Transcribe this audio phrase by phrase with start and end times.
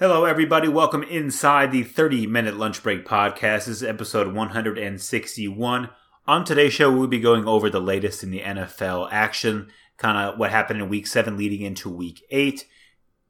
[0.00, 0.66] Hello, everybody.
[0.66, 3.66] Welcome inside the 30 minute lunch break podcast.
[3.66, 5.90] This is episode 161.
[6.26, 10.38] On today's show, we'll be going over the latest in the NFL action, kind of
[10.38, 12.66] what happened in week seven leading into week eight,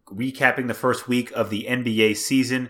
[0.06, 2.68] recapping the first week of the NBA season,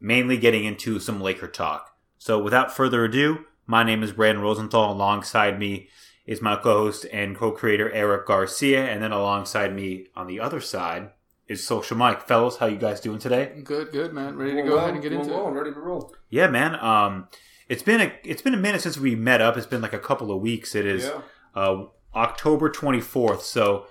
[0.00, 1.94] mainly getting into some Laker talk.
[2.16, 4.92] So, without further ado, my name is Brandon Rosenthal.
[4.92, 5.90] Alongside me
[6.24, 8.88] is my co host and co creator, Eric Garcia.
[8.88, 11.10] And then alongside me on the other side,
[11.50, 12.26] is Social Mike.
[12.28, 13.60] Fellas, how you guys doing today?
[13.64, 14.36] Good, good, man.
[14.36, 15.50] Ready to go ahead and get into roll, it.
[15.50, 16.14] Ready to roll.
[16.28, 16.76] Yeah, man.
[16.76, 17.28] Um,
[17.68, 19.56] it's been a it's been a minute since we met up.
[19.56, 20.74] It's been like a couple of weeks.
[20.74, 21.20] It is Yeah.
[21.54, 23.86] uh, October twenty fourth, so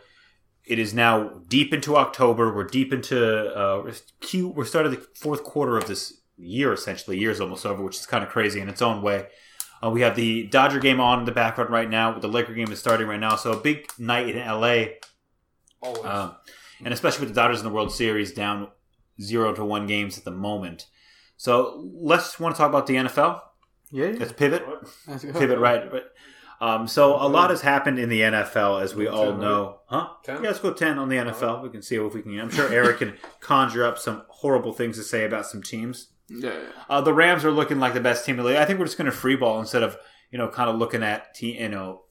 [0.66, 2.53] it is now deep into October.
[2.55, 3.17] We're deep into
[3.53, 4.48] uh, we're Q.
[4.50, 6.72] We're starting the fourth quarter of this year.
[6.72, 9.28] Essentially, year's almost over, which is kind of crazy in its own way.
[9.84, 12.17] Uh, we have the Dodger game on in the background right now.
[12.20, 13.36] The Laker game is starting right now.
[13.36, 14.86] So a big night in LA.
[15.81, 16.05] Always.
[16.05, 16.36] Um,
[16.84, 18.68] and especially with the Dodgers in the World Series down
[19.22, 20.88] zero to one games at the moment.
[21.38, 23.42] So let's want to talk about the NFL.
[23.92, 24.64] Yeah, Let's pivot,
[25.08, 25.92] Let's pivot right.
[25.92, 26.03] right.
[26.62, 29.80] Um, so a lot has happened in the NFL, as we all know.
[29.88, 30.09] Huh?
[30.26, 30.44] 10?
[30.44, 31.64] Yeah, let's go ten on the NFL.
[31.64, 32.38] We can see if we can.
[32.40, 36.09] I'm sure Eric can conjure up some horrible things to say about some teams.
[36.28, 36.52] Yeah,
[36.90, 38.58] Uh, the Rams are looking like the best team in the league.
[38.59, 39.98] I think we're just going to free ball instead of
[40.31, 42.03] you know kind of looking at te- you know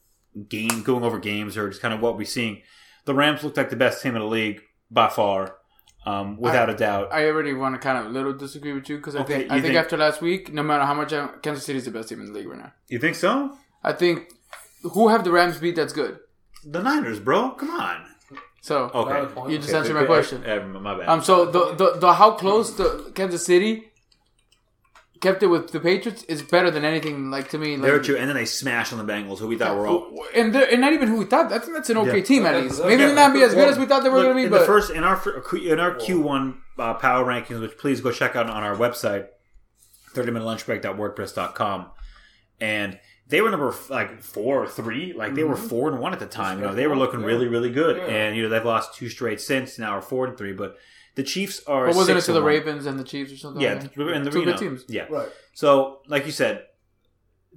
[0.48, 2.62] game going over games or just kind of what we're seeing.
[3.04, 5.56] The Rams look like the best team in the league by far,
[6.06, 7.12] um, without a doubt.
[7.12, 9.50] I already want to kind of a little disagree with you because I Okay, think
[9.50, 11.90] I think, think- after last week, no matter how much I, Kansas City is the
[11.90, 12.72] best team in the league right now.
[12.88, 13.56] you think so?
[13.84, 14.28] I think
[14.82, 16.18] who have the Rams beat that's good.
[16.64, 17.50] The Niners, bro.
[17.52, 18.04] Come on.
[18.60, 20.08] So Okay, You just Okay, answered my good.
[20.08, 20.44] question.
[20.44, 21.08] Uh, my bad.
[21.08, 23.87] um, so the, the the how close the Kansas City
[25.20, 27.30] kept it with the Patriots is better than anything.
[27.30, 29.56] Like to me, like, They're true, and then they smash on the Bengals, who we
[29.56, 30.24] thought were all.
[30.34, 31.52] and and not even who we thought.
[31.52, 32.24] I think that's an okay Yeah.
[32.24, 32.80] team at least.
[32.80, 32.86] yeah.
[32.86, 33.12] Maybe Yeah.
[33.12, 34.60] not be as good Well, as we thought they were going to be, in but
[34.60, 35.20] the first in our
[35.56, 39.26] in our Q one uh, power rankings, which please go check out on our website,
[40.12, 41.86] thirty minute lunchbreak.wordpress.com,
[42.60, 46.18] and they were number like four or three, like they were four and one at
[46.20, 46.60] the time.
[46.60, 48.04] You know, they were looking really really good, Yeah.
[48.04, 49.78] and you know they've lost two straight since.
[49.78, 50.76] Now are four and three, but
[51.18, 51.86] the Chiefs are.
[51.86, 52.46] but wasn't it to the one.
[52.46, 53.60] Ravens and the Chiefs or something?
[53.60, 54.84] Yeah, like and the, two you good teams.
[54.86, 55.28] Yeah, Right.
[55.52, 56.62] So, like you said,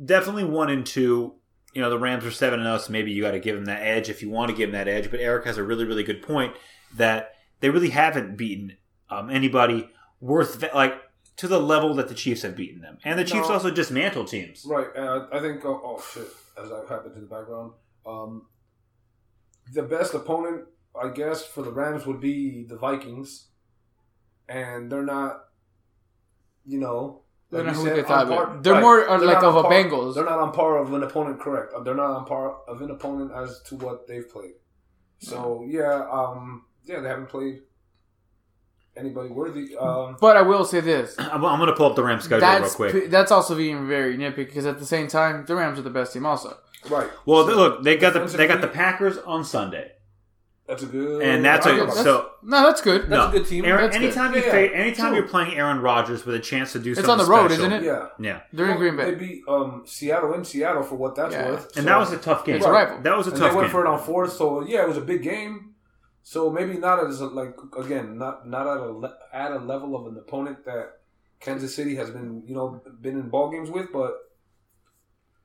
[0.04, 1.36] definitely one and two.
[1.76, 2.88] You know, the Rams are seven and us.
[2.88, 4.84] so maybe you got to give them that edge if you want to give them
[4.84, 5.12] that edge.
[5.12, 6.56] But Eric has a really, really good point
[6.98, 8.78] that they really haven't beaten
[9.12, 9.88] um, anybody
[10.20, 10.96] worth like
[11.38, 13.54] to the level that the Chiefs have beaten them, and the Chiefs No.
[13.54, 14.66] also dismantle teams.
[14.68, 14.88] Right.
[14.98, 15.64] Uh, I think.
[15.64, 16.28] Oh, oh shit!
[16.58, 17.74] As that happened in the background,
[18.08, 18.48] um,
[19.72, 20.66] the best opponent,
[21.00, 23.50] I guess, for the Rams would be the Vikings,
[24.52, 25.46] and they're not.
[26.66, 27.22] You know.
[27.50, 28.82] They're like not you who said, they par- They're right.
[28.82, 30.16] more They're like of a par- Bengals.
[30.16, 31.74] They're not on par of an opponent, correct?
[31.84, 34.54] They're not on par of an opponent as to what they've played.
[35.20, 37.60] So yeah, um, yeah, they haven't played
[38.96, 39.76] anybody worthy.
[39.78, 42.48] Um, But I will say this: I'm, I'm going to pull up the Rams schedule
[42.48, 43.10] real quick.
[43.10, 46.14] that's also being very nitpicky because at the same time, the Rams are the best
[46.14, 46.26] team.
[46.26, 46.56] Also,
[46.90, 47.10] right.
[47.26, 49.92] Well, So, look, they got the they got the Packers on Sunday,
[50.72, 51.22] That's a good.
[51.22, 52.32] and that's a don't that's, so.
[52.44, 53.10] no, that's good.
[53.10, 53.66] No, a good team.
[53.66, 54.06] Aaron, That's good.
[54.06, 55.18] anytime you Yeah, fa- anytime true.
[55.18, 57.52] you're playing Aaron Rodgers with a chance to do It's something it's on the road,
[57.52, 57.86] special- isn't it?
[57.86, 58.08] Yeah.
[58.20, 58.40] Yeah.
[58.54, 59.04] They're in Green Bay.
[59.04, 59.28] They Bay.
[59.28, 61.50] beat um, Seattle in Seattle for what that's Yeah.
[61.50, 61.66] worth.
[61.76, 62.56] And So- that was a tough game.
[62.56, 63.02] It's a rival.
[63.02, 63.72] That was a and tough they went game.
[63.74, 64.32] for it on fourth.
[64.32, 65.76] So yeah, it was a big game.
[66.24, 69.96] So maybe not as a, like again, not not at a le- at a level
[69.98, 71.00] of an opponent that
[71.42, 74.14] Kansas City has been you know been in ball games with, but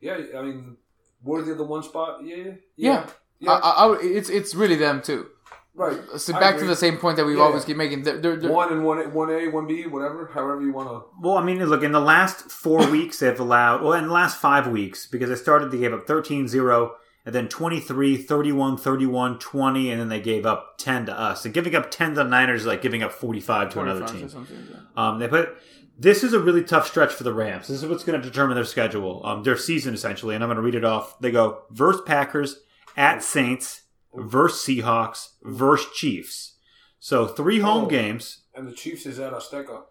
[0.00, 0.76] yeah, I mean
[1.22, 2.20] worthy of the one spot.
[2.24, 2.52] Yeah, Yeah.
[2.76, 3.06] yeah,
[3.46, 5.26] I, I, I it's it's really them too.
[5.74, 5.98] right.
[6.16, 7.42] So I back to the same point that we Yeah.
[7.42, 8.02] always keep making.
[8.02, 11.02] They're, they're, they're, one and one one A, one B, whatever, however you want to.
[11.20, 14.38] Well, I mean, look, in the last four weeks, they've allowed, well, in the last
[14.40, 16.94] five weeks, because they started, they gave up 13 0,
[17.26, 21.44] and then 23, 31, 31, 20, and then they gave up 10 to us.
[21.44, 24.30] And giving up 10 to the Niners is like giving up 45 to another team.
[24.30, 24.76] yeah.
[24.96, 25.58] Um, they put,
[25.98, 27.66] this is a really tough stretch for the Rams.
[27.68, 30.34] This is what's going to determine their schedule, um, their season essentially.
[30.36, 31.18] And I'm going to read it off.
[31.18, 32.60] They go verse Packers,
[32.96, 33.82] at Saints,
[34.14, 36.54] versus Seahawks, versus Chiefs.
[36.98, 37.88] So three home Oh.
[37.88, 38.42] games.
[38.54, 39.82] And the Chiefs is at Azteca.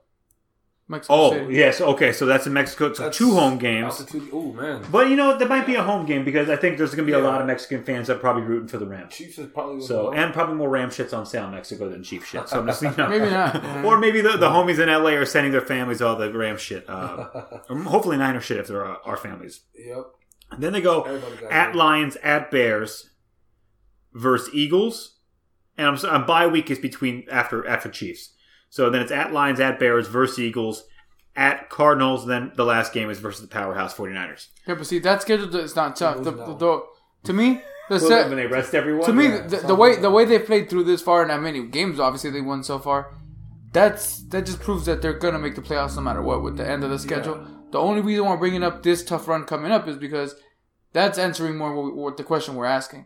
[0.87, 1.55] Mexico Oh, City.
[1.55, 1.81] yes.
[1.81, 2.11] Okay.
[2.11, 2.93] So that's in Mexico.
[2.93, 3.99] So That's two home games.
[3.99, 4.29] Altitude.
[4.31, 6.93] Oh man, But you know, there might be a home game because I think there's
[6.93, 9.11] going to be a lot of Mexican fans that are probably rooting for the Rams.
[9.15, 12.23] Chiefs is probably So and probably more Ram shits on sale in Mexico than Chief
[12.27, 12.47] shit.
[12.49, 15.25] So I'm just you know, Maybe not, or maybe the, the homies in LA are
[15.25, 16.87] sending their families all the Ram shit.
[16.87, 17.29] Uh,
[17.69, 19.61] hopefully Niner shit if there are our families.
[19.75, 20.05] yep.
[20.55, 21.05] And then they go
[21.49, 21.75] at it.
[21.75, 23.09] Lions, at Bears,
[24.13, 25.17] versus Eagles,
[25.77, 28.33] and I'm, so- I'm bye week is between after after Chiefs.
[28.69, 30.83] So then it's at Lions, at Bears, versus Eagles,
[31.35, 32.25] at Cardinals.
[32.25, 34.47] Then the last game is versus the powerhouse 49ers.
[34.67, 36.17] Yeah, but see that schedule is not tough.
[36.23, 36.83] The, the, the,
[37.25, 39.05] to me, the Well, set, when they rest everyone.
[39.05, 41.31] to me yeah, the, the way like the way they played through this far, and
[41.31, 43.13] how many games obviously they won so far,
[43.71, 46.67] that's that just proves that they're gonna make the playoffs no matter what with the
[46.67, 47.45] end of the schedule.
[47.71, 50.35] The only reason why I'm bringing up this tough run coming up is because
[50.95, 53.05] that's answering more what, what the question we're asking.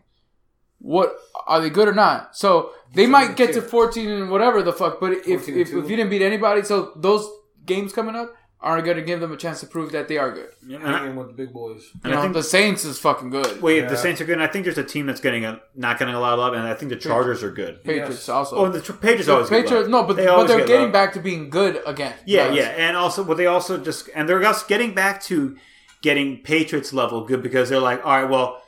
[0.78, 1.14] What
[1.46, 2.34] are they good or not?
[2.36, 5.82] So they might get to 14 and whatever the fuck, but if if, if you
[5.96, 7.28] didn't beat anybody, so those
[7.66, 8.32] games coming up
[8.62, 10.48] are going to give them a chance to prove that they are good.
[10.82, 11.82] Hanging with the big boys.
[11.94, 13.60] You And I think- the Saints is fucking good.
[13.62, 13.88] Wait, Yeah.
[13.88, 14.34] the Saints are good.
[14.34, 16.52] And I think there's a team that's getting a, not getting a lot of love,
[16.54, 17.82] and I think the Chargers are good.
[17.84, 18.28] Patriots Yes.
[18.28, 18.56] also.
[18.56, 19.88] Oh, the tr- Patriots The always Patriots, love.
[19.88, 20.92] no, but They but they're get getting love.
[20.92, 22.14] back to being good again.
[22.26, 22.56] Yeah, Yes.
[22.78, 25.56] yeah, and also, but they also just and they're also getting back to
[26.02, 28.62] getting Patriots level good because they're like, all right, well,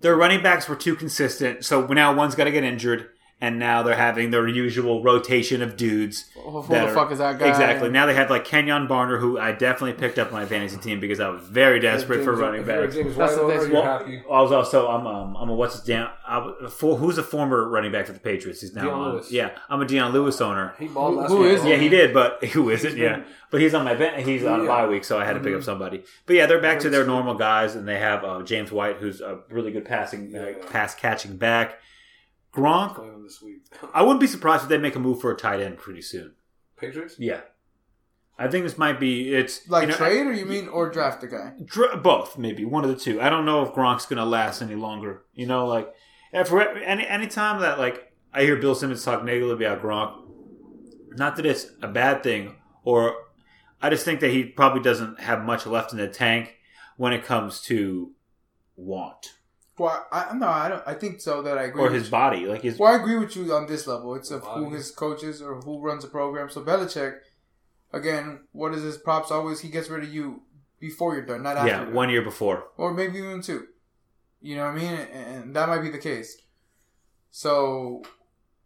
[0.00, 3.10] their running backs were too consistent, so now one's got to get injured,
[3.42, 6.30] and now they're having their usual rotation of dudes.
[6.34, 7.48] Who the are- fuck is that guy?
[7.48, 7.90] Exactly.
[7.90, 11.00] Now they have like Kenyon Barner, who I definitely picked up on my fantasy team
[11.00, 12.94] because I was very desperate for running if backs.
[12.94, 13.72] James That's the owner, thing.
[13.72, 14.22] you're Well, happy.
[14.30, 16.08] I was also I'm um, I'm a what's his damn
[16.70, 18.60] for, who's a former running back for the Patriots?
[18.60, 19.12] He's now Dion on.
[19.14, 19.32] Lewis.
[19.32, 20.74] Yeah, I'm a Dion Lewis owner.
[20.78, 21.58] He balled last who week.
[21.64, 22.92] Yeah, he did, but who isn't?
[22.92, 24.24] He's Yeah, but he's on my bench.
[24.24, 24.68] He's on a Yeah.
[24.68, 25.64] bye week, so I had to pick up Mhm.
[25.64, 26.04] somebody.
[26.26, 29.20] But yeah, they're back to their normal guys, and they have uh, James White, who's
[29.20, 31.78] a really good passing, uh, pass catching back.
[32.52, 33.62] Gronk, Playing him this week.
[33.94, 36.34] I wouldn't be surprised if they make a move for a tight end pretty soon.
[36.76, 37.16] Patriots?
[37.18, 37.40] Yeah,
[38.38, 41.22] I think this might be it's Like you know, trade, or you mean or draft
[41.22, 41.52] a guy?
[41.64, 43.20] Dr- both maybe one of the two.
[43.20, 45.22] I don't know if Gronk's gonna last any longer.
[45.34, 45.92] You know, like
[46.32, 50.24] if for any anytime that like I hear Bill Simmons talk negatively about Gronk,
[51.16, 53.14] not that it's a bad thing, or
[53.80, 56.56] I just think that he probably doesn't have much left in the tank
[56.96, 58.12] when it comes to
[58.76, 59.34] want
[59.82, 60.82] Well, I no, I don't.
[60.86, 61.82] I think so that I agree.
[61.82, 62.10] or with his you.
[62.22, 62.46] body.
[62.46, 64.14] Like his Well, I agree with you on this level.
[64.14, 66.48] It's of who his coaches or who runs the program.
[66.50, 67.14] So Belichick,
[67.92, 69.30] again, what is his props?
[69.30, 70.42] Always he gets rid of you
[70.78, 71.68] before you're done, not after.
[71.68, 71.94] yeah, you're done.
[71.94, 72.58] one year before.
[72.76, 73.66] or maybe even two.
[74.40, 74.94] You know what I mean?
[74.94, 76.30] And that might be the case.
[77.30, 78.02] So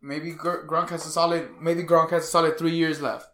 [0.01, 1.49] maybe Gr- Gronk has a solid.
[1.61, 3.27] Maybe Gronk has a solid three years left.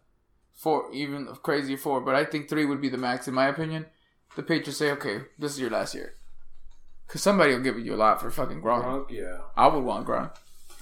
[0.53, 3.85] Four, even crazy four, but I think three would be the max in my opinion.
[4.35, 6.13] The Patriots say, okay, this is your last year,
[7.07, 8.83] because somebody will give you a lot for fucking Gronk.
[8.83, 9.37] Gronk, yeah.
[9.55, 10.31] I would want Gronk.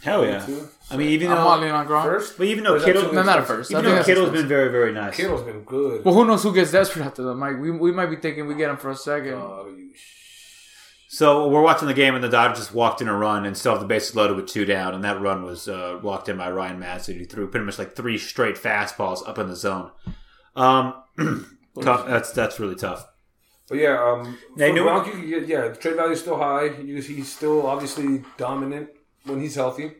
[0.03, 0.43] Hell yeah!
[0.89, 2.03] I mean, even I'm all though, in on Gronk.
[2.03, 2.37] First?
[2.39, 3.47] but even though is Kittle, No, not at expensive?
[3.57, 3.71] first.
[3.71, 4.49] Even think though that's Kittle's expensive.
[4.49, 5.15] been very very nice.
[5.15, 6.03] Kittle's been good.
[6.03, 7.59] Well, who knows who gets desperate after that, Mike?
[7.59, 9.33] We, we might be thinking we get him for a second.
[9.35, 10.65] Oh, you sh-
[11.07, 13.73] So we're watching the game, and the Dodgers just walked in a run and still
[13.73, 16.49] have the bases loaded with two down, and that run was uh, walked in by
[16.49, 19.91] Ryan Madson, who threw pretty much like three straight fastballs up in the zone.
[20.55, 20.95] Um,
[21.79, 22.07] tough.
[22.07, 23.05] That's that's really tough.
[23.71, 26.67] But yeah, um, They knew- Gronk, you, yeah, the trade value is still high.
[26.67, 28.89] He's, he's still obviously dominant
[29.23, 29.93] when he's healthy,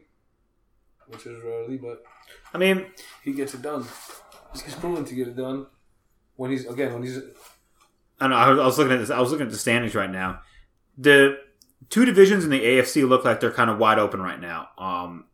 [1.08, 2.04] which is rarely, but
[2.54, 2.88] I mean,
[3.24, 3.88] he gets it done.
[4.52, 5.68] He's proven to get it done
[6.36, 7.18] when he's again when he's
[8.20, 8.36] I know.
[8.36, 9.10] I was, I was looking at this.
[9.10, 10.42] I was looking at the standings right now.
[10.98, 11.38] The
[11.90, 14.68] two divisions in the AFC look like they're kind of wide open right now.
[14.78, 15.28] Um,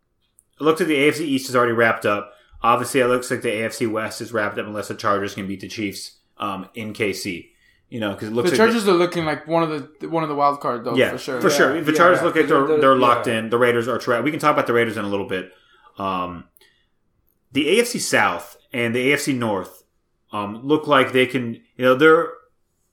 [0.60, 2.34] it looks like the AFC East is already wrapped up.
[2.62, 5.62] Obviously, it looks like the AFC West is wrapped up unless the Chargers can beat
[5.62, 7.50] the Chiefs um, in KC.
[7.90, 10.22] You know, because it looks The like Chargers are looking like one of the one
[10.24, 11.42] of the wild card though, yeah, for sure.
[11.42, 11.76] For sure.
[11.76, 13.40] Yeah, The yeah, Chargers look like they're, they're- they're locked yeah.
[13.40, 13.50] in.
[13.50, 14.26] The Raiders are trapped.
[14.26, 15.52] We can talk about the Raiders in a little bit.
[15.98, 16.44] Um,
[17.54, 19.84] the AFC South and the AFC North
[20.34, 21.54] um, look like they can.
[21.78, 22.28] You know, they're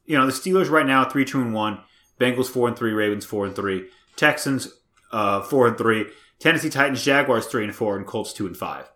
[0.06, 1.80] you know the Steelers right now three two and one.
[2.20, 2.92] Bengals four and three.
[2.92, 3.88] Ravens four and three.
[4.14, 4.68] Texans
[5.10, 6.06] uh, four and three.
[6.38, 8.90] Tennessee Titans, Jaguars three and four, and Colts two and five.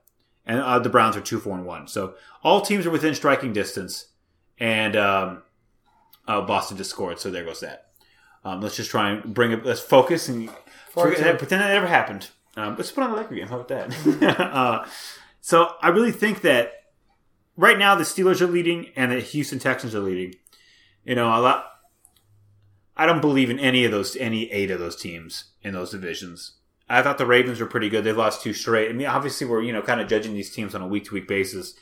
[0.47, 1.89] And uh, the Browns are two four and one.
[1.89, 2.15] So
[2.45, 4.07] all teams are within striking distance.
[4.61, 5.43] And um,
[6.29, 7.87] uh, Boston just scored, so there goes that.
[8.45, 9.65] Um, let's just try and bring it.
[9.65, 10.51] Let's focus and
[10.91, 12.29] forget, to- pretend that never happened.
[12.57, 13.49] Um, let's put on a Laker game.
[13.49, 14.41] How about that?
[14.41, 14.87] uh,
[15.41, 16.73] so I really think that
[17.57, 20.35] right now the Steelers are leading and the Houston Texans are leading.
[21.05, 21.67] You know, a lot.
[22.97, 26.55] I don't believe in any of those, any eight of those teams in those divisions.
[26.89, 28.03] I thought the Ravens were pretty good.
[28.03, 28.91] They lost two straight.
[28.91, 31.15] I mean, obviously, we're you know kind of judging these teams on a week to
[31.15, 31.75] week basis,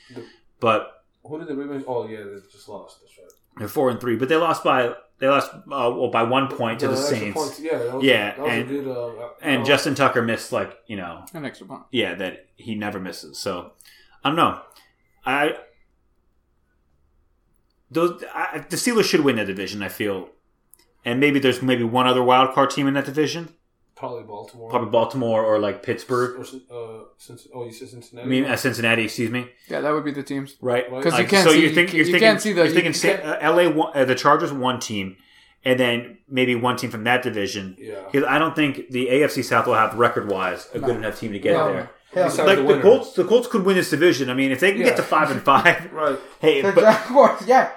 [0.61, 1.85] but who did the Ravens?
[1.87, 2.99] Oh yeah, they just lost.
[3.01, 3.33] That's right.
[3.57, 4.17] They're four and three.
[4.17, 7.39] But they lost by they lost uh, well by one point to the extra Saints.
[7.39, 8.89] points, yeah, that was, Yeah, that was and- a good.
[8.89, 11.83] Uh, And uh, Justin Tucker missed like you know An extra point.
[11.91, 13.39] yeah that he never misses.
[13.39, 13.73] So
[14.25, 14.61] I don't know.
[15.25, 15.57] I
[17.91, 19.83] those I, the Steelers should win that division.
[19.83, 20.29] I feel,
[21.05, 23.51] and maybe there's maybe one other wild card team in that division,
[23.97, 24.71] probably Baltimore.
[24.71, 26.39] probably Baltimore or like Pittsburgh.
[26.39, 28.27] Or, uh, since, oh, you said Cincinnati.
[28.27, 29.49] I mean uh, Cincinnati, excuse me.
[29.69, 30.57] Yeah, that would be the teams.
[30.61, 31.03] Right, Right.
[31.03, 32.75] 'Cause you can't so see- you think you you're can't thinking see the- you're you
[32.75, 33.69] thinking can't- Sa- uh, L.A.
[33.71, 35.17] One, uh, the Chargers one team,
[35.65, 37.77] and then maybe one team from that division.
[37.79, 37.95] yeah.
[38.11, 40.87] Because I don't think the AFC South will have record wise a No.
[40.89, 41.73] good enough team to get No.
[41.73, 41.91] there.
[42.15, 42.81] Besides like the the.
[42.81, 44.31] Colts, the Colts could win this division.
[44.31, 44.87] I mean, if they can Yeah.
[44.89, 46.19] get to five and five, Right.
[46.41, 47.71] hey, The but Jaguars, yeah.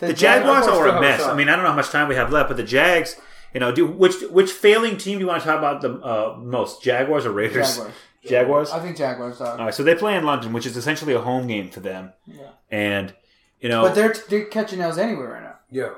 [0.00, 1.20] the Jaguars Jaguars are a mess.
[1.20, 1.30] shot.
[1.32, 3.16] I mean, I don't know how much time we have left, but the Jags,
[3.54, 6.36] you know, do which which failing team do you want to talk about the uh,
[6.38, 6.82] most?
[6.82, 7.76] Jaguars or Raiders?
[7.76, 7.94] Jaguars.
[8.24, 8.70] Jaguars.
[8.72, 9.38] I think Jaguars.
[9.38, 9.58] Dog.
[9.60, 12.12] All right, so they play in London, which is essentially a home game for them,
[12.26, 12.48] Yeah.
[12.70, 13.14] and
[13.60, 15.54] you know, But they're they're catching L's anywhere right now.
[15.70, 15.90] Yeah.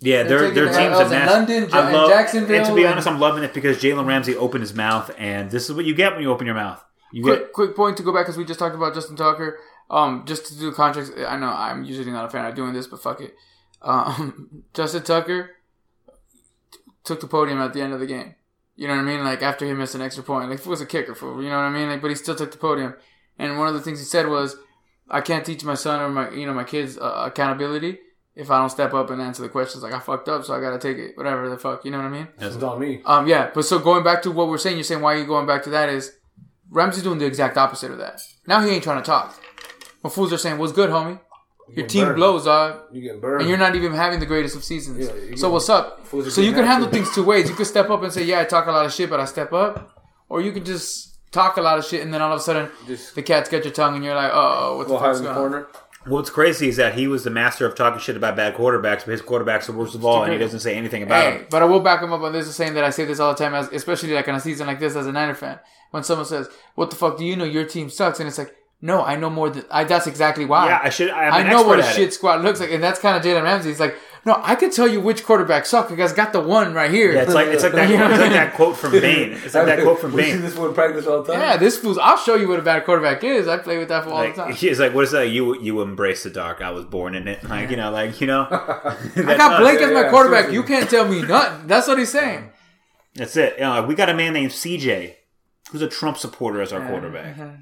[0.00, 1.26] yeah, they're their their teams L's are in.
[1.26, 4.06] London, Ja- I love- Jacksonville, And to be and- honest, I'm loving it because Jalen
[4.06, 6.82] Ramsey opened his mouth, and this is what you get when you open your mouth.
[7.12, 9.58] You Quick, get quick point to go back because we just talked about Justin Tucker.
[9.90, 11.10] Um, just to do contracts.
[11.26, 13.34] I know I'm usually not a fan of doing this, but fuck it.
[13.82, 15.50] Um, Justin Tucker t-
[17.08, 18.34] took the podium at the end of the game.
[18.76, 19.24] You know what I mean?
[19.24, 21.48] Like after he missed an extra point, like if it was a kicker for you
[21.48, 21.88] know what I mean.
[21.88, 22.94] Like, but he still took the podium.
[23.38, 24.56] And one of the things he said was,
[25.10, 27.98] "I can't teach my son or my you know my kids uh, accountability
[28.36, 29.82] if I don't step up and answer the questions.
[29.82, 31.16] Like I fucked up, so I gotta take it.
[31.16, 32.28] Whatever the fuck, you know what I mean?
[32.38, 33.02] It's on me.
[33.04, 35.26] Um, yeah, but so going back to what we're saying, you're saying why are you
[35.26, 36.14] going back to that is
[36.70, 38.20] Ramsey's doing the exact opposite of that.
[38.46, 39.42] Now he ain't trying to talk.
[40.02, 41.18] When fools are saying, "What's good, homie?
[41.74, 42.16] Your team burned.
[42.16, 43.40] blows, dog, You getting burned.
[43.42, 44.98] and you're not even having the greatest of seasons.
[45.30, 46.06] Yeah, so what's up?
[46.10, 47.48] So you can handle after things two ways.
[47.48, 49.24] You could step up and say, "Yeah, I talk a lot of shit, but I
[49.26, 52.40] step up," or you could just talk a lot of shit and then all of
[52.40, 54.98] a sudden Just the cats get your tongue and you're like, "Oh, what the go
[54.98, 55.66] hide fuck's in the going on?"
[56.06, 59.08] what's crazy is that he was the master of talking shit about bad quarterbacks, but
[59.08, 61.46] his quarterbacks are worst of all, and he doesn't say anything about Hey, them.
[61.50, 63.34] but I will back him up on this, is saying that I say this all
[63.34, 65.58] the time, as, especially like on a season like this as a Niner fan.
[65.90, 67.44] When someone says, "What the fuck do you know?
[67.44, 70.66] Your team sucks," and it's like, "No, I know more than I." That's exactly why.
[70.68, 71.10] Yeah, I should.
[71.10, 72.12] I'm I know what a shit it.
[72.14, 73.70] squad looks like, and that's kind of Jalen Ramsey.
[73.70, 76.74] He's like, "No, I can tell you which quarterback suck because I got the one
[76.74, 77.90] right here." Yeah, it's like it's like that.
[77.90, 79.32] It's like that quote from Bane.
[79.32, 80.42] It's like that quote from We see Bane.
[80.42, 81.40] this one practice all the time.
[81.42, 81.98] Yeah, this fool's.
[81.98, 83.48] I'll show you what a bad quarterback is.
[83.48, 84.52] I play with that for all Like, the time.
[84.54, 85.28] he's like, what is that?
[85.30, 86.60] You you embrace the dark.
[86.62, 87.42] I was born in it.
[87.48, 88.46] Like you know, like you know.
[88.50, 90.46] I got Blake as my yeah, quarterback.
[90.46, 90.54] seriously.
[90.54, 91.66] You can't tell me nothing.
[91.66, 92.50] That's what he's saying.
[93.14, 93.54] That's it.
[93.58, 95.14] You know, we got a man named CJ,
[95.70, 97.34] who's a Trump supporter as our quarterback.
[97.36, 97.54] Mm-hmm.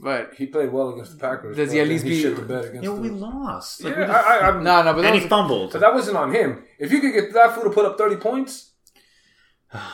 [0.00, 1.56] But He played well against the Packers.
[1.56, 3.20] Does he at least he be- shit the bed against Yeah, we them.
[3.20, 3.80] lost.
[3.82, 5.72] Yeah, Like, we- I, I, I'm, no, no, but and that he was, fumbled.
[5.72, 6.64] But that wasn't on him.
[6.78, 8.70] If you could get that fool to put up 30 points,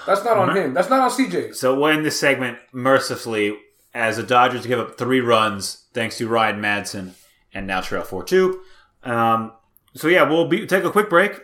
[0.07, 0.75] that's not on him.
[0.75, 1.55] That's not on CJ.
[1.55, 3.57] So we'll end this segment mercifully
[3.95, 7.13] as the Dodgers give up three runs thanks to Ryan Madson
[7.53, 8.61] and now trail four two.
[9.05, 9.53] Um,
[9.95, 11.41] so yeah, we'll be take a quick break,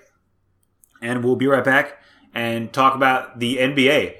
[1.00, 1.98] and we'll be right back
[2.34, 4.16] and talk about the NBA.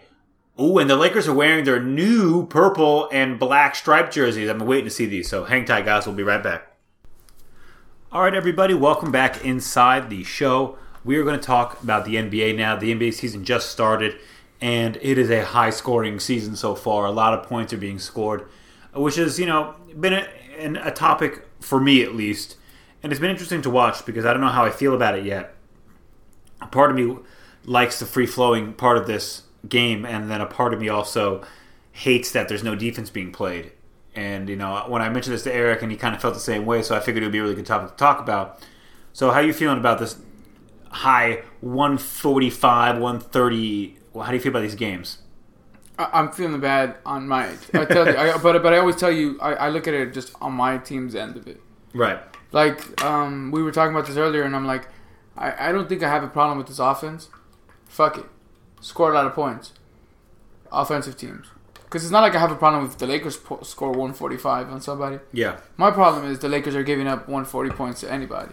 [0.61, 4.49] Ooh, and the Lakers are wearing their new purple and black striped jerseys.
[4.49, 5.28] I'm waiting to see these.
[5.28, 6.06] So hang tight, guys.
[6.06, 6.68] We'll be right back.
[8.12, 10.78] All right, everybody, welcome back inside the show.
[11.04, 12.76] We are going to talk about the NBA now.
[12.76, 14.16] The NBA season just started,
[14.61, 17.04] and it is a high scoring season so far.
[17.04, 18.46] A lot of points are being scored,
[18.94, 20.28] which has, you know, been a,
[20.84, 22.56] a topic for me at least.
[23.02, 25.25] And it's been interesting to watch because I don't know how I feel about it
[25.25, 25.52] yet.
[26.70, 27.18] Part of me
[27.64, 31.44] likes the free flowing part of this game, and then a part of me also
[31.92, 33.73] hates that there's no defense being played.
[34.14, 36.40] And you know, when I mentioned this to Eric, and he kind of felt the
[36.40, 38.64] same way, so I figured it would be a really good topic to talk about.
[39.12, 40.16] So, how are you feeling about this
[40.90, 43.99] high 145, 130?
[44.12, 45.18] Well, how do you feel about these games?
[45.99, 47.50] I- I'm feeling bad on my.
[47.73, 50.12] I tell you, I, but but I always tell you, I, I look at it
[50.12, 51.61] just on my team's end of it.
[51.92, 52.18] Right.
[52.52, 54.88] Like um, we were talking about this earlier, and I'm like,
[55.37, 57.28] I, I don't think I have a problem with this offense.
[57.88, 58.26] Fuck it,
[58.85, 59.73] score a lot of points.
[60.73, 61.47] Offensive teams,
[61.85, 64.81] because it's not like I have a problem with the Lakers po- score 145 on
[64.81, 65.21] somebody.
[65.33, 65.59] Yeah.
[65.76, 68.53] My problem is the Lakers are giving up 140 points to anybody.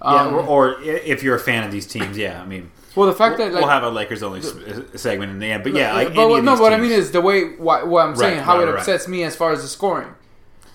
[0.00, 0.08] Yeah.
[0.26, 2.40] Um, or, or if you're a fan of these teams, yeah.
[2.40, 4.54] I mean, well, the fact we'll, that like, we'll have a Lakers only s-
[4.94, 7.20] segment in the end, but yeah, like but what, no, what I mean is the
[7.20, 8.78] way why, what I'm saying, Right, how right, it right.
[8.78, 10.14] upsets me as far as the scoring.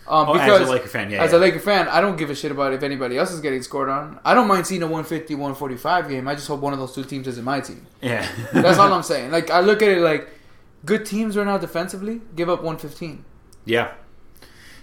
[0.07, 1.23] Um, Oh, because as a Laker fan, yeah.
[1.23, 1.37] as yeah.
[1.37, 3.89] a Laker fan, I don't give a shit about if anybody else is getting scored
[3.89, 4.19] on.
[4.25, 6.27] I don't mind seeing a 150, 145 game.
[6.27, 7.85] I just hope one of those two teams isn't my team.
[8.01, 8.27] yeah.
[8.51, 9.31] That's all I'm saying.
[9.31, 10.29] Like I look at it like
[10.85, 13.23] good teams right now defensively give up 115.
[13.65, 13.93] Yeah.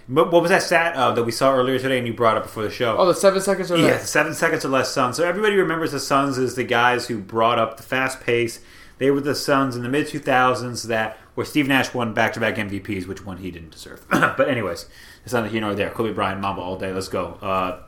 [0.09, 2.43] But what was that stat uh, that we saw earlier today and you brought up
[2.43, 2.97] before the show?
[2.97, 4.09] Oh, the seven seconds or yeah, less.
[4.09, 5.15] seven seconds or less Suns.
[5.17, 8.59] So everybody remembers the Suns as the guys who brought up the fast pace.
[8.97, 12.39] They were the Suns in the mid 2000s that where Steve Nash won back to
[12.39, 14.05] back MVPs, which one he didn't deserve.
[14.09, 14.87] but anyways,
[15.23, 15.89] it's not here nor there.
[15.89, 16.91] Kobe Bryant, Mamba all day.
[16.93, 17.37] Let's go.
[17.41, 17.79] Uh,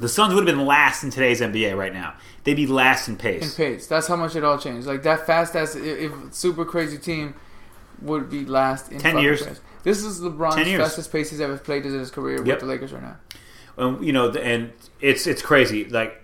[0.00, 2.14] the Suns would have been last in today's NBA right now.
[2.44, 3.56] They'd be last in pace.
[3.56, 3.86] in pace.
[3.86, 4.86] That's how much it all changed.
[4.86, 7.34] Like that fast ass, if, if super crazy team
[8.00, 9.46] would be last in 10 years.
[9.46, 9.60] pace.
[9.84, 10.80] This is LeBron's 10 years.
[10.80, 12.46] fastest pace he's ever played in his career Yep.
[12.46, 13.16] with the Lakers right now.
[13.78, 15.84] Um, you know, and it's it's crazy.
[15.84, 16.18] Like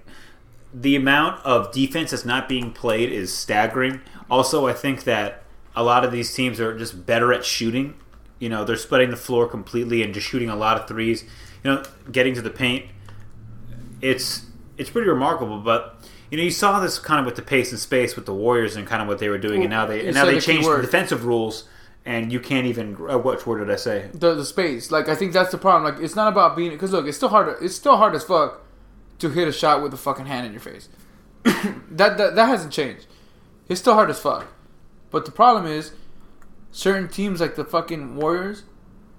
[0.75, 4.01] the amount of defense that's not being played is staggering.
[4.31, 5.45] Also, I think that
[5.75, 7.95] a lot of these teams are just better at shooting.
[8.39, 11.25] You know, they're splitting the floor completely and just shooting a lot of threes.
[11.65, 12.87] You know, getting to the paint.
[14.01, 15.95] It's it's pretty remarkable, but.
[16.31, 18.77] You know, you saw this kind of with the pace and space with the Warriors
[18.77, 20.69] and kind of what they were doing, and now they and now they the changed
[20.69, 21.67] the defensive rules,
[22.05, 22.97] and you can't even.
[22.97, 24.11] Uh, what word did I say?
[24.13, 24.91] the the space.
[24.91, 25.91] Like I think that's the problem.
[25.91, 27.57] Like it's not about being because look, it's still hard.
[27.63, 28.61] It's still hard as fuck
[29.19, 30.89] to hit a shot with a fucking hand in your face.
[31.45, 33.07] that, that that hasn't changed.
[33.69, 34.47] It's still hard as fuck.
[35.11, 35.93] But the problem is,
[36.71, 38.63] certain teams like the fucking Warriors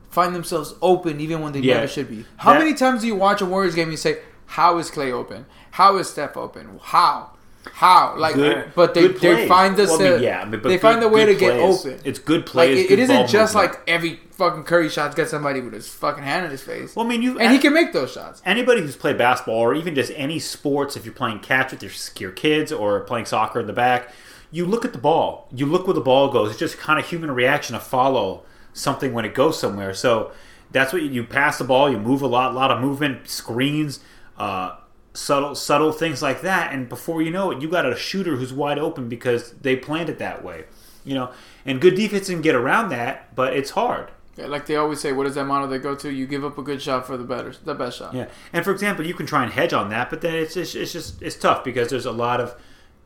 [0.09, 1.75] find themselves open even when they Yeah.
[1.75, 2.25] never should be.
[2.37, 4.89] How That- many times do you watch a Warriors game and you say, "How is
[4.89, 5.45] Klay open?
[5.71, 6.79] How is Steph open?
[6.81, 7.31] How?
[7.73, 10.63] How?" Like, Good- but they they find the Well, I mean, yeah, I mean, but
[10.69, 11.99] they good- find the way to good get open.
[12.03, 12.77] It's good like plays.
[12.79, 13.73] it, it good isn't just movement.
[13.73, 17.05] like every fucking Curry shot's got somebody with his fucking hand in his face, Well,
[17.05, 18.41] I mean, you and he can make those shots.
[18.45, 21.91] anybody who's played basketball or even just any sports, if you're playing catch with your,
[22.17, 24.09] your kids or playing soccer in the back,
[24.51, 25.47] you look at the ball.
[25.51, 26.51] You look where the ball goes.
[26.51, 29.93] It's just kind of human reaction to follow something when it goes somewhere.
[29.93, 30.31] So
[30.71, 31.89] that's what you, you pass the ball.
[31.89, 33.99] You move a lot, a lot of movement, screens,
[34.37, 34.77] uh,
[35.13, 36.73] subtle, subtle things like that.
[36.73, 40.09] And before you know it, you got a shooter who's wide open because they planned
[40.09, 40.65] it that way.
[41.05, 41.31] You know,
[41.65, 44.11] and good defense can get around that, but it's hard.
[44.35, 46.11] Yeah, like they always say, what is that motto they go to?
[46.11, 48.13] You give up a good shot for the better, the best shot.
[48.13, 50.75] Yeah, and for example, you can try and hedge on that, but then it's just,
[50.75, 52.55] it's just it's tough because there's a lot of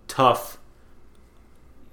[0.08, 0.58] tough.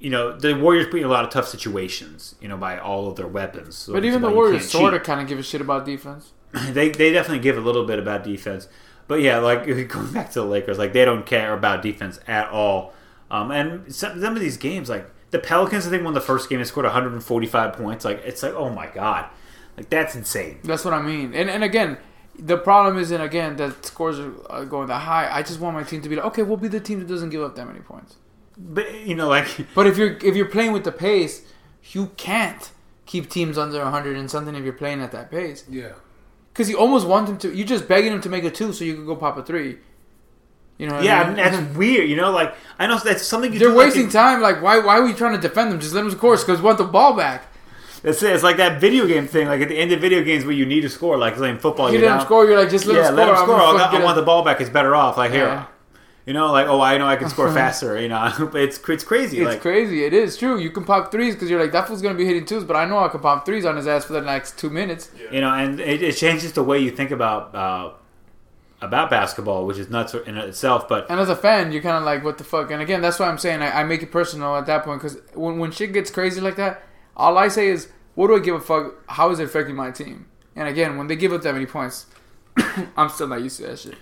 [0.00, 2.35] You know, the Warriors put in a lot of tough situations.
[2.40, 3.76] You know, by all of their weapons.
[3.76, 6.33] So But even the Warriors sort of kind of give a shit about defense.
[6.52, 8.66] they they definitely give a little bit about defense,
[9.07, 12.49] but yeah, like going back to the Lakers, like they don't care about defense at
[12.49, 12.92] all.
[13.30, 16.49] Um, and some, some of these games, like the Pelicans, I think won the first
[16.49, 18.04] game and scored 145 points.
[18.04, 19.26] Like it's like, oh my god,
[19.76, 20.59] like that's insane.
[20.64, 21.35] That's what I mean.
[21.35, 21.99] And and again,
[22.38, 25.28] the problem isn't again that scores are going that high.
[25.30, 27.30] I just want my team to be like, okay, we'll be the team that doesn't
[27.30, 28.16] give up that many points.
[28.62, 31.43] But you know, like But if you're if you're playing with the pace,
[31.93, 32.71] you can't
[33.07, 35.64] keep teams under 100 and something if you're playing at that pace.
[35.69, 35.93] Yeah.
[36.52, 37.55] Because you almost want them to.
[37.55, 39.79] You're just begging them to make a two so you can go pop a three.
[40.79, 40.97] You know.
[40.97, 41.37] What yeah, I mean?
[41.37, 42.09] that's weird.
[42.09, 44.40] You know, like I know that's something you They're do, wasting in- time.
[44.40, 44.79] Like, why?
[44.79, 45.81] Why are we trying to defend them?
[45.81, 47.47] Just let them score because we want the ball back.
[48.02, 49.47] It's, it's like that video game thing.
[49.47, 51.93] Like at the end of video games where you need to score, like playing football.
[51.93, 52.47] You you're let them score.
[52.47, 53.17] You're like, just let yeah, them score.
[53.17, 53.57] let him I'm score.
[53.59, 54.61] gonna I, fucking I want the ball back.
[54.61, 55.17] It's better off.
[55.19, 55.67] Like here, Yeah.
[56.26, 58.00] You know, like oh, I know I can score faster.
[58.00, 59.38] You know, but it's it's crazy.
[59.38, 60.04] It's like crazy.
[60.04, 60.58] It is true.
[60.58, 62.84] You can pop threes because you're like that fool's gonna be hitting twos, but I
[62.84, 65.10] know I can pop threes on his ass for the next two minutes.
[65.30, 67.92] you know, and it, it changes the way you think about uh,
[68.82, 70.88] about basketball, which is nuts in itself.
[70.88, 72.70] But And as a fan, you're kind of like, what the fuck?
[72.70, 75.18] And again, that's why I'm saying I, I make it personal at that point because
[75.35, 76.83] when when shit gets crazy like that,
[77.16, 78.94] all I say is, what do I give a fuck?
[79.09, 80.26] How is it affecting my team?
[80.56, 82.06] And again, when they give up that many points,
[82.96, 83.94] I'm still not used to that shit.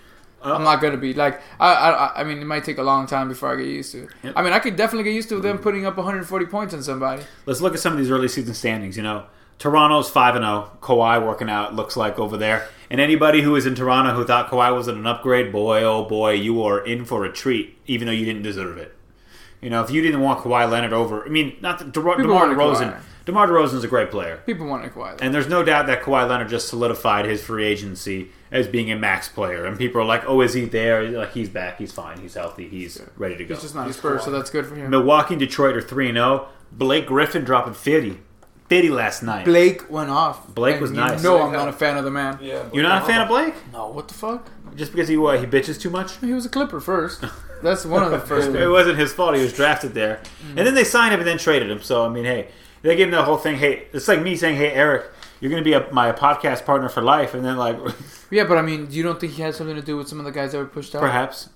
[0.45, 3.07] Uh, I'm not gonna be like I, I I mean it might take a long
[3.07, 4.11] time before I get used to it.
[4.23, 4.33] Yep.
[4.37, 7.23] I mean I could definitely get used to them putting up 140 points on somebody.
[7.47, 8.97] let's look at some of these early season standings.
[8.97, 9.27] You know,
[9.59, 10.71] Toronto's five and zero.
[10.81, 12.69] Kawhi working out looks like over there.
[12.91, 16.33] And anybody who was in Toronto who thought Kawhi wasn't an upgrade, boy oh boy,
[16.33, 18.95] you are in for a treat, even though you didn't deserve it.
[19.61, 22.33] You know, if you didn't want Kawhi Leonard over, I mean, not that DeMar, People
[22.33, 22.95] DeMar wanted DeRozan.
[22.95, 23.01] Kawhi.
[23.25, 24.41] DeMar DeRozan's a great player.
[24.47, 25.19] People want to Kawhi.
[25.21, 28.97] And there's no doubt that Kawhi Leonard just solidified his free agency as being a
[28.97, 29.65] max player.
[29.65, 31.09] And people are like, "Oh, is he there?
[31.11, 31.79] Like he's back.
[31.79, 32.21] He's fine.
[32.21, 32.69] He's healthy.
[32.69, 34.91] He's ready to go." He's just not a He's Spurs, so that's good for him.
[34.91, 36.49] Milwaukee and Detroit are three and zero.
[36.73, 38.19] Blake Griffin dropping 50.
[38.69, 39.47] 50 last night.
[39.47, 40.47] Blake went off.
[40.55, 41.23] Blake was nice.
[41.23, 42.39] know I'm not a fan of the man.
[42.43, 42.69] Yeah.
[42.73, 43.55] You're not a fan of Blake?
[43.73, 44.51] No, what the fuck?
[44.77, 46.19] Just because he what, he bitches too much?
[46.19, 47.25] He was a Clipper first.
[47.63, 48.51] That's one of the first.
[48.51, 49.35] It wasn't his fault.
[49.35, 51.83] He was drafted there, and then they signed him and then traded him.
[51.83, 52.49] So I mean, hey,
[52.83, 53.57] they gave him the whole thing.
[53.57, 55.07] Hey, it's like me saying, "Hey, Eric,
[55.41, 57.77] you're going to be a, my podcast partner for life," and then like,
[58.31, 60.25] Yeah, but I mean, you don't think he had something to do with some of
[60.25, 61.01] the guys that were pushed out?
[61.01, 61.49] perhaps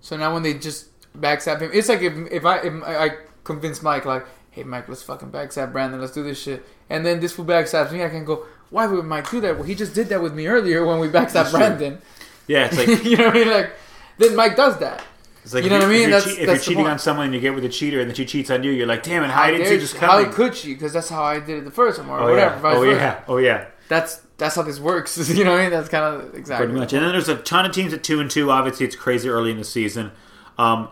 [0.00, 3.10] So now when they just backstab him, it's like if if I if I
[3.44, 7.20] convince Mike like, hey Mike, let's fucking backstab Brandon, let's do this shit, and then
[7.20, 9.54] this fool backstabs me, I can go, why would Mike do that?
[9.56, 11.58] Well, he just did that with me earlier when we backstabbed true.
[11.58, 11.98] Brandon.
[12.46, 13.50] yeah, it's like you know what I mean?
[13.50, 13.70] Like,
[14.18, 15.02] then Mike does that.
[15.46, 16.02] It's like You know if what I mean?
[16.02, 16.88] If you're, That's- che- that's the you're cheating point.
[16.88, 18.86] on someone and you get with a cheater and then she cheats on you, you're
[18.88, 20.26] like, damn it, how, didn't you just she- coming?
[20.26, 20.74] how could she?
[20.74, 22.56] Because that's how I did it the first time, or oh whatever.
[22.56, 22.96] yeah, vice oh versa.
[23.00, 25.16] yeah, oh yeah, That's that's how this works.
[25.30, 25.70] you know what I mean?
[25.70, 26.92] That's kind of exactly pretty much.
[26.92, 28.50] And then there's a ton of teams at two and two.
[28.50, 30.10] Obviously, it's crazy early in the season.
[30.58, 30.88] Um,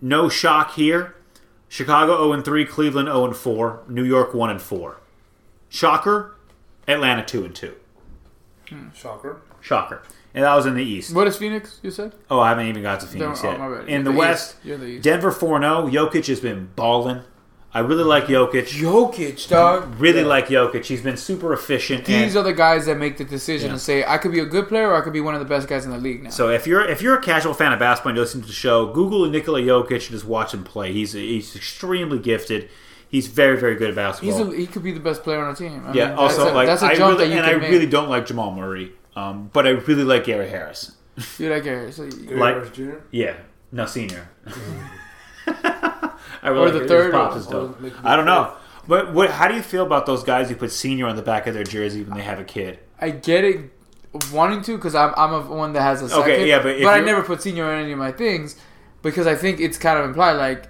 [0.00, 1.16] no shock here.
[1.70, 5.00] Chicago 0 and 3, Cleveland 0 and 4, New York 1 and 4.
[5.68, 6.34] Shocker,
[6.86, 7.74] Atlanta 2 and 2.
[8.94, 9.42] Shocker.
[9.60, 10.02] Shocker.
[10.38, 11.12] And that was in the East.
[11.12, 11.80] What is Phoenix?
[11.82, 12.14] You said?
[12.30, 13.58] Oh, I haven't even got to Phoenix oh, yet.
[13.58, 13.88] bad.
[13.88, 15.02] In You're the, West, You're the East.
[15.02, 15.88] Denver 4 0.
[15.88, 17.22] Jokic has been balling.
[17.74, 18.68] I really like Jokic.
[18.68, 19.98] Jokic, dog.
[19.98, 20.84] Really like Jokic.
[20.84, 22.04] He's been super efficient.
[22.04, 23.72] These and- are the guys that make the decision Yeah.
[23.72, 25.46] and say, I could be a good player or I could be one of the
[25.46, 26.30] best guys in the league now.
[26.30, 28.52] So if you're if you're a casual fan of basketball and you listen to the
[28.52, 30.92] show, Google Nikola Jokic and just watch him play.
[30.92, 32.68] He's he's extremely gifted.
[33.08, 34.44] He's very very good at basketball.
[34.46, 35.84] He's a, he could be the best player on our team.
[35.84, 36.10] I yeah.
[36.10, 37.70] mean, also, that's a, like that's a I jump really that you and I make.
[37.70, 40.92] really don't like Jamal Murray, um, but I really like Gary Harris.
[41.38, 41.90] You like Gary?
[41.92, 42.94] So you- Gary Like- Harris Jr.
[43.10, 43.36] Yeah,
[43.72, 44.28] no senior.
[45.46, 47.80] I Or the like third pops is dope.
[47.80, 48.52] or I don't know,
[48.86, 49.30] but what?
[49.30, 51.64] How do you feel about those guys who put senior on the back of their
[51.64, 52.78] jersey when they have a kid?
[53.00, 53.70] I get it,
[54.32, 56.22] wanting to because I'm I'm a one that has a second.
[56.24, 58.56] Okay, yeah, but if but I never put senior on any of my things
[59.02, 60.68] because I think it's kind of implied like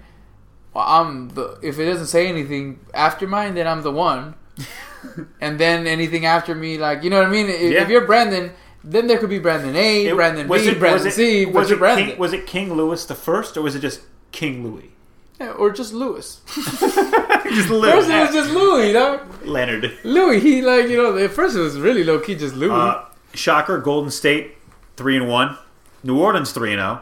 [0.73, 1.59] well, I'm the.
[1.61, 4.35] If it doesn't say anything after mine, then I'm the one.
[5.41, 7.49] and then anything after me, like you know what I mean.
[7.49, 7.83] If, Yeah.
[7.83, 8.51] if you're Brandon,
[8.83, 11.79] then there could be Brandon A, It- Brandon B, it- Brandon it- C, was it
[11.79, 14.91] Brandon, King, was it King Louis the first, or was it just King Louis?
[15.39, 16.41] Yeah, or just Lewis.
[16.53, 19.21] just First it was just Louis, dog.
[19.45, 19.97] Leonard.
[20.03, 21.17] Louis, he like you know.
[21.17, 22.71] At first it was really low key, just Louis.
[22.71, 24.57] Uh, shocker, Golden State
[24.97, 25.57] three and one,
[26.03, 27.01] New Orleans three and zero.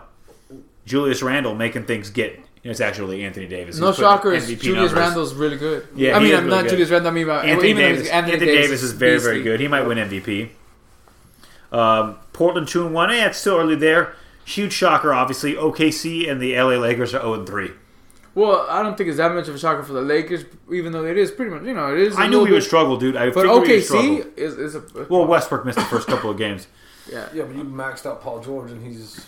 [0.86, 2.40] Julius Randle making things get.
[2.70, 3.80] It's actually Anthony Davis.
[3.80, 4.94] no He's putting shocker, is MVP Julius numbers.
[5.08, 5.88] Randle's really good.
[5.96, 6.70] Yeah, I mean, I'm really not good.
[6.72, 7.12] Julius Randle.
[7.12, 8.02] I mean, about Anthony even Davis.
[8.04, 9.60] he's- Anthony, Davis, is very very good.
[9.60, 10.50] He might win MVP.
[11.72, 13.10] Um, Portland two and one.
[13.10, 14.14] Yeah, it's still early there.
[14.46, 15.56] Huge shocker, obviously.
[15.56, 17.72] OKC and the LA Lakers are zero and three.
[18.36, 21.04] Well, I don't think it's that much of a shocker for the Lakers, even though
[21.06, 22.16] it is pretty much, you know, it is.
[22.16, 23.16] I I knew we would struggle, dude.
[23.18, 24.18] I but figured we would struggle.
[24.20, 26.68] OKC is, is a Well, Westbrook missed the first couple of games.
[27.12, 27.28] yeah.
[27.34, 29.26] Yeah, but you maxed out Paul George, and he's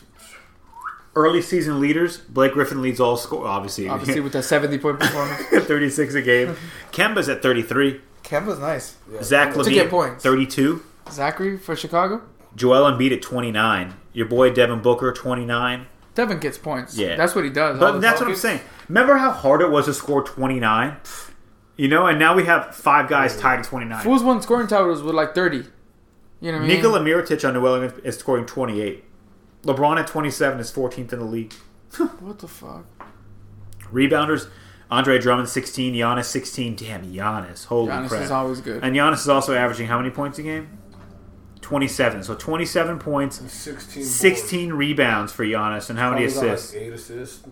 [1.20, 2.18] Early season leaders.
[2.18, 3.46] Blake Griffin leads all score.
[3.46, 6.56] Obviously, Obviously, with that seventy point performance, 36 a game.
[6.94, 8.00] Kemba's at 33.
[8.24, 8.96] Kemba's nice.
[9.12, 10.24] yeah, Zach To LaVine, get points.
[10.24, 10.82] 32.
[11.12, 12.22] Zachary for Chicago.
[12.56, 13.96] Joel Embiid at 29.
[14.14, 15.88] Your boy Devin Booker, 29.
[16.16, 16.98] Devin gets points.
[16.98, 17.16] Yeah.
[17.16, 17.80] that's what he does.
[17.80, 18.62] But the that's what I'm saying.
[18.88, 20.96] Remember how hard it was to score 29?
[21.78, 24.04] You know, and now we have five guys tied at 29.
[24.04, 25.64] Fools won scoring titles with like thirty.
[26.42, 26.78] You know what I mean?
[26.78, 29.04] Nikola Mirotic on New Orleans is scoring 28.
[29.64, 31.54] LeBron at 27 is 14th in the league.
[32.20, 32.86] What the fuck?
[33.92, 34.48] Rebounders,
[34.92, 36.76] Andre Drummond 16, Giannis 16.
[36.76, 37.66] Damn, Giannis.
[37.66, 38.22] Holy Giannis crap.
[38.22, 38.84] Giannis is always good.
[38.84, 40.78] And Giannis is also averaging how many points a game?
[41.62, 42.24] 27.
[42.24, 44.04] So 27 points, 16.
[44.04, 46.76] 16 rebounds for Giannis, and how many Probably got, like, assists?
[46.76, 47.48] eight assists.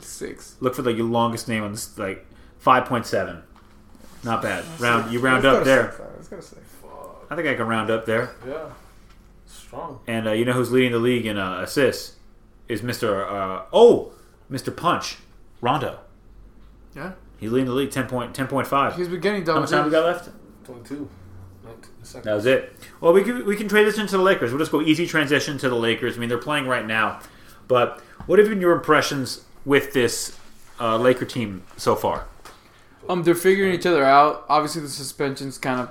[0.00, 0.56] Six.
[0.60, 2.26] Look for the longest name on this, like
[2.64, 3.42] 5.7.
[4.22, 4.64] Not bad.
[4.78, 5.90] Round you round Let's up there.
[5.92, 6.00] six.
[6.16, 6.60] Let's go to six.
[6.82, 7.26] Fuck.
[7.30, 8.30] I think I can round up there.
[8.46, 8.66] Yeah.
[9.70, 10.00] Strong.
[10.08, 12.16] And uh, you know who's leading the league in uh, assists
[12.66, 13.24] is Mr.
[13.24, 14.10] Uh, oh,
[14.50, 14.76] Mr.
[14.76, 15.18] Punch,
[15.60, 16.00] Rondo.
[16.96, 18.96] Yeah, He's leading the league 10 point, 10.5.
[18.96, 20.28] he's been getting How much time we got left?
[20.64, 21.08] 22.
[21.62, 22.24] 19 seconds.
[22.24, 22.72] That was it.
[23.00, 24.50] Well, we can we can transition to the Lakers.
[24.50, 26.16] We'll just go easy transition to the Lakers.
[26.16, 27.20] I mean, they're playing right now,
[27.68, 30.36] but what have been your impressions with this
[30.80, 32.26] uh, Laker team so far?
[33.08, 34.46] Um, they're figuring each other out.
[34.48, 35.90] Obviously, the suspensions kind of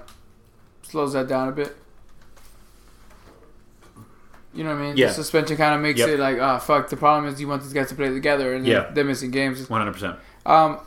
[0.82, 1.78] slows that down a bit.
[4.54, 4.98] You know what I mean?
[4.98, 5.08] Yeah.
[5.08, 6.10] The suspension kind of makes Yep.
[6.10, 6.90] it like, ah, fuck.
[6.90, 8.90] The problem is you want these guys to play together, and Yeah.
[8.94, 9.70] they're missing games.
[9.70, 10.16] One hundred percent.
[10.46, 10.80] Um,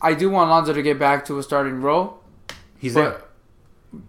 [0.00, 2.20] I do want Lonzo to get back to a starting role,
[2.78, 3.10] He's there.
[3.10, 3.26] but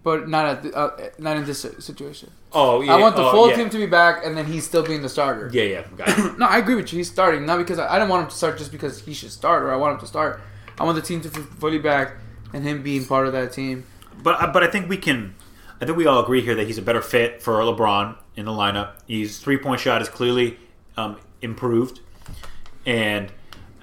[0.04, 2.30] but not at the, uh, not in this situation.
[2.54, 2.94] Oh, yeah.
[2.94, 3.56] I want the oh, full yeah.
[3.56, 5.50] team to be back, and then he's still being the starter.
[5.52, 5.84] Yeah, yeah.
[5.98, 6.38] Got.
[6.38, 6.98] No, I agree with you.
[6.98, 9.32] He's starting not because I, I don't want him to start just because he should
[9.32, 10.40] start or I want him to start.
[10.80, 12.14] I want the team to be fully back
[12.54, 13.86] and him being part of that team.
[14.22, 15.34] But uh, but I think we can.
[15.82, 18.52] I think we all agree here that he's a better fit for LeBron in the
[18.52, 18.94] lineup.
[19.08, 20.60] His three point shot is clearly
[20.96, 22.02] um, improved,
[22.86, 23.32] and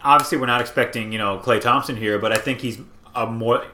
[0.04, 2.78] obviously we're not expecting you know Klay Thompson here, but I think he's
[3.16, 3.64] a more.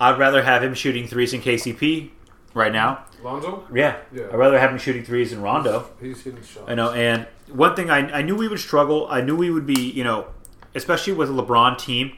[0.00, 2.10] I'd rather have him shooting threes in KCP
[2.54, 3.04] right now.
[3.22, 3.66] Lonzo?
[3.72, 4.24] Yeah, Yeah.
[4.32, 5.90] I'd rather have him shooting threes in Rondo.
[6.00, 6.64] He's hitting shots.
[6.66, 9.06] I know, and one thing I, I knew we would struggle.
[9.08, 10.26] I knew we would be, you know,
[10.74, 12.16] especially with a LeBron team.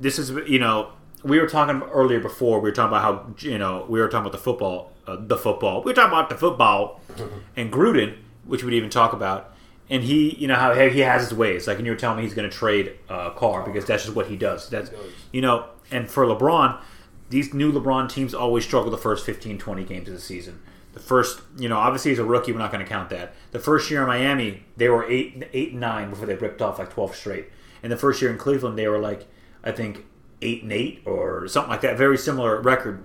[0.00, 2.60] This is, you know, we were talking earlier before.
[2.60, 5.36] We were talking about how, you know, we were talking about the football, uh, the
[5.36, 5.82] football.
[5.82, 7.00] We were talking about the football,
[7.56, 9.54] and Gruden, which we'd even talk about.
[9.88, 11.66] And he, you know, how he has his ways.
[11.66, 14.14] Like, and you were telling me he's going to trade uh, Carr because that's just
[14.14, 14.68] what he does.
[14.68, 14.90] That's,
[15.32, 16.80] you know, and for LeBron,
[17.28, 20.60] these new LeBron teams always struggle the first 15, 20 games of the season.
[20.92, 23.34] The first, you know, obviously as a rookie, we're not going to count that.
[23.50, 26.78] The first year in Miami, they were eight, eight and nine before they ripped off
[26.78, 27.46] like twelve straight.
[27.82, 29.26] And the first year in Cleveland, they were like,
[29.62, 30.04] I think
[30.42, 31.96] eight and eight or something like that.
[31.98, 33.02] Very similar record.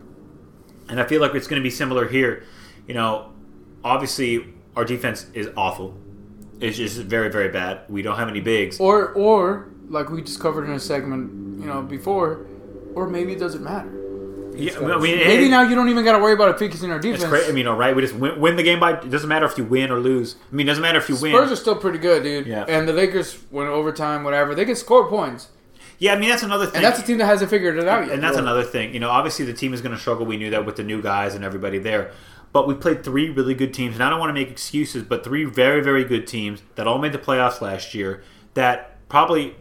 [0.90, 2.44] And I feel like it's going to be similar here.
[2.88, 3.32] You know,
[3.84, 5.98] obviously our defense is awful.
[6.60, 7.82] It's just very, very bad.
[7.90, 8.80] We don't have any bigs.
[8.80, 12.46] Or or like we just covered in a segment, you know, before,
[12.94, 13.92] or maybe it doesn't matter.
[14.56, 16.90] Yeah, I mean, Maybe it- now you don't even got to worry about it focusing
[16.90, 17.24] our defense.
[17.24, 17.50] It's great.
[17.50, 18.94] I mean, all right, we just win, win the game by.
[18.94, 20.38] It doesn't matter if you win or lose.
[20.50, 21.34] I mean, it doesn't matter if you win.
[21.34, 22.48] Spurs are still pretty good, dude.
[22.48, 22.64] Yeah.
[22.66, 24.56] And the Lakers went overtime, whatever.
[24.56, 25.50] They can score points,
[26.00, 26.78] yeah, I mean that's another thing.
[26.78, 28.14] and that's a team that hasn't figured it out yet.
[28.14, 28.94] And that's another thing.
[28.94, 30.26] You know, obviously the team is going to struggle.
[30.26, 32.12] We knew that with the new guys and everybody there.
[32.54, 35.24] But we played three really good teams, and I don't want to make excuses, but
[35.26, 38.24] three very, very good teams that all made the playoffs last year.
[38.54, 39.56] That probably,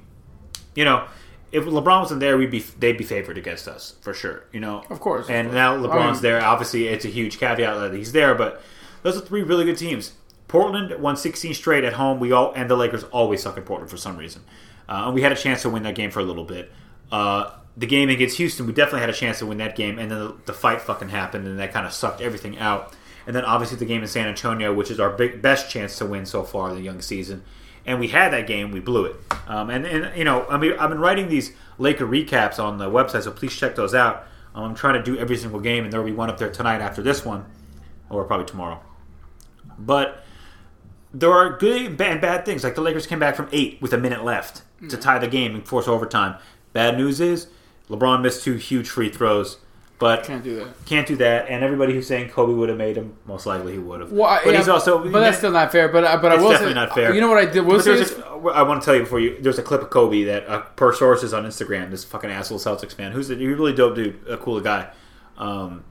[0.76, 1.06] you know,
[1.50, 4.44] if LeBron wasn't there, we'd be they'd be favored against us for sure.
[4.52, 5.54] You know, Of course, of And course.
[5.54, 6.44] now I LeBron's mean- there.
[6.44, 8.62] Obviously, it's a huge caveat that he's there, but
[9.02, 10.12] those are three really good teams.
[10.46, 12.20] Portland won 16 straight at home.
[12.20, 14.42] We all and the Lakers always suck in Portland for some reason.
[14.88, 16.70] Uh, we had a chance to win that game for a little bit.
[17.10, 20.10] Uh, the game against Houston, we definitely had a chance to win that game, and
[20.10, 22.94] then the, the fight fucking happened, and that kind of sucked everything out.
[23.26, 26.06] And then obviously the game in San Antonio, which is our big, best chance to
[26.06, 27.42] win so far in the young season,
[27.86, 29.16] and we had that game, we blew it.
[29.46, 32.88] Um, and and you know, I mean, I've been writing these Laker recaps on the
[32.90, 34.26] website, so please check those out.
[34.54, 36.50] Um, I'm trying to do every single game, and there will be one up there
[36.50, 37.44] tonight after this one,
[38.08, 38.80] or probably tomorrow.
[39.78, 40.22] But
[41.12, 42.62] there are good and bad things.
[42.62, 45.54] Like the Lakers came back from eight with a minute left to tie the game
[45.54, 46.36] and force overtime.
[46.72, 47.46] Bad news is
[47.88, 49.58] LeBron missed two huge free throws,
[49.98, 50.84] but Can't do that.
[50.86, 51.48] can't do that.
[51.48, 54.10] And everybody who's saying Kobe would have made him, most likely he would have.
[54.10, 54.98] Well, but yeah, he's also.
[55.10, 55.88] But that's still not fair.
[55.88, 57.14] But I- but I will definitely say, not fair.
[57.14, 57.64] You know what I did?
[57.64, 59.36] Will say this- a, I want to tell you before you.
[59.40, 62.92] There's a clip of Kobe that, uh, per sources on Instagram, this fucking asshole Celtics
[62.94, 64.88] fan, who's a really dope dude, a cool guy.
[65.38, 65.84] Um,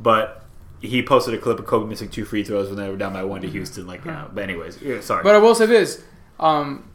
[0.00, 0.44] but
[0.80, 3.24] he posted a clip of Kobe missing two free throws when they were down by
[3.24, 3.86] one to Houston.
[3.86, 5.22] Like, you know, but anyways, yeah, sorry.
[5.22, 6.02] But I will say this:
[6.40, 6.88] um,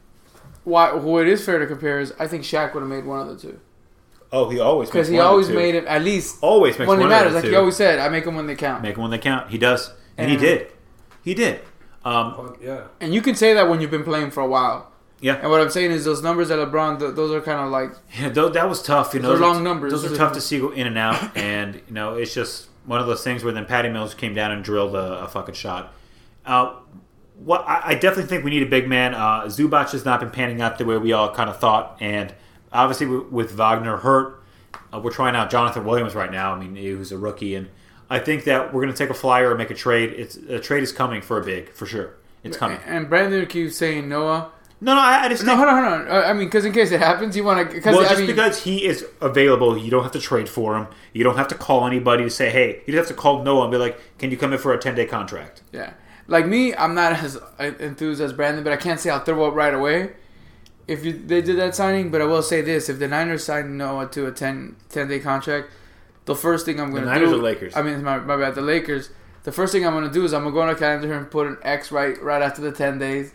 [0.64, 3.20] why who it is fair to compare is I think Shaq would have made one
[3.22, 3.60] of the two
[4.32, 5.54] oh, he always because he one of the always two.
[5.56, 7.34] made it at least always makes when one it of matters.
[7.34, 8.82] the Like he always said, I make them when they count.
[8.82, 9.50] make them when they count.
[9.52, 10.72] He does, and, he did.
[11.24, 11.62] He did.
[12.04, 12.86] Um, yeah.
[13.00, 14.92] And you can say that when you've been playing for a while.
[15.22, 15.36] yeah.
[15.36, 17.92] And what I'm saying is those numbers that LeBron, th- those are kind of like
[18.20, 19.14] Yeah, tho- that was tough.
[19.14, 19.92] You know, Those are Those long numbers.
[19.92, 22.34] Those Those are are tough to see go in and out, and you know, it's
[22.34, 25.28] just one of those things where then Patty Mills came down and drilled a, a
[25.28, 25.94] fucking shot.
[26.46, 26.74] Uh,
[27.36, 29.14] what I, I definitely think we need a big man.
[29.14, 32.34] Uh, Zubac has not been panning out the way we all kind of thought, and
[32.72, 34.44] obviously with, with Wagner hurt,
[34.94, 36.54] uh, we're trying out Johnathan Williams right now.
[36.54, 37.70] I mean, who's a rookie, and
[38.10, 40.12] I think that we're going to take a flyer and make a trade.
[40.12, 42.16] It's a trade is coming for a big for sure.
[42.44, 42.78] It's coming.
[42.86, 44.52] And Brandon keeps saying Noah.
[44.82, 46.12] No, no, I, I just No, think hold on, hold on.
[46.12, 47.80] Uh, I mean, because in case it happens, you want to.
[47.90, 50.88] Well, I just mean, because he is available, you don't have to trade for him.
[51.14, 53.64] You don't have to call anybody to say, "Hey." You just have to call Noah
[53.64, 55.94] and be like, "Can you come in for a ten day contract?" yeah,
[56.28, 59.54] like me, I'm not as enthused as Brandon, but I can't say I'll throw up
[59.54, 60.12] right away
[60.88, 62.12] if you, they did that signing.
[62.12, 65.20] But I will say this: if the Niners sign Noah to a 10, 10 day
[65.20, 65.72] contract,
[66.26, 67.40] the first thing I'm going to Niners do.
[67.40, 67.76] or Lakers?
[67.76, 69.10] I mean, my, my bad, the Lakers.
[69.44, 71.14] The first thing I'm going to do is I'm going to go on a calendar
[71.14, 73.34] and put an X right right after the ten days.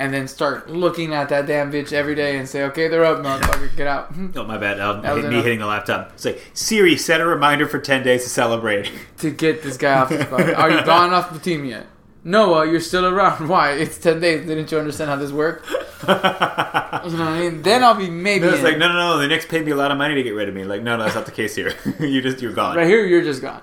[0.00, 3.18] And then start looking at that damn bitch every day and say, okay, they're up,
[3.18, 4.14] motherfucker, get out.
[4.36, 4.78] Oh, my bad.
[4.78, 5.42] Um, was me enough.
[5.42, 6.12] hitting the laptop.
[6.12, 8.92] It's like Siri, set a reminder for ten days to celebrate.
[9.18, 10.54] to get this guy off the spot.
[10.54, 11.88] Are you gone off the team yet?
[12.28, 13.48] Noah, you're still around.
[13.54, 13.72] Why?
[13.72, 14.46] It's ten days.
[14.46, 15.66] Didn't you understand how this worked?
[16.08, 17.62] You know what I mean?
[17.62, 18.44] Then I'll be maybe.
[18.44, 18.64] No, it's in.
[18.64, 19.18] like, no, no, no.
[19.18, 20.64] The Knicks paid me a lot of money to get rid of me.
[20.64, 21.72] Like, no, no, that's not the case here.
[22.00, 22.76] you just, you're gone.
[22.76, 23.62] Right here, you're just gone.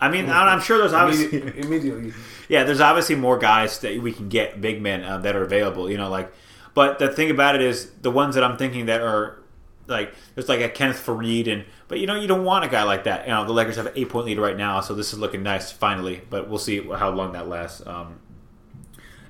[0.00, 2.12] I mean, I'm I'm sure there's obviously, Immediately, immediately.
[2.48, 5.90] yeah, there's obviously more guys that we can get, big men uh, that are available.
[5.90, 6.32] You know, like,
[6.74, 9.38] but the thing about it is, the ones that I'm thinking that are
[9.86, 12.82] like, there's like a Kenneth Faried, and but you know, you don't want a guy
[12.82, 13.26] like that.
[13.26, 15.42] You know, the Lakers have an eight point lead right now, so this is looking
[15.42, 16.22] nice finally.
[16.28, 17.86] But we'll see how long that lasts.
[17.86, 18.18] Um,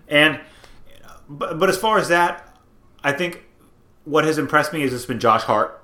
[0.09, 0.41] and
[1.29, 2.57] but, but as far as that,
[3.03, 3.45] I think
[4.05, 5.83] what has impressed me is it's been Josh Hart.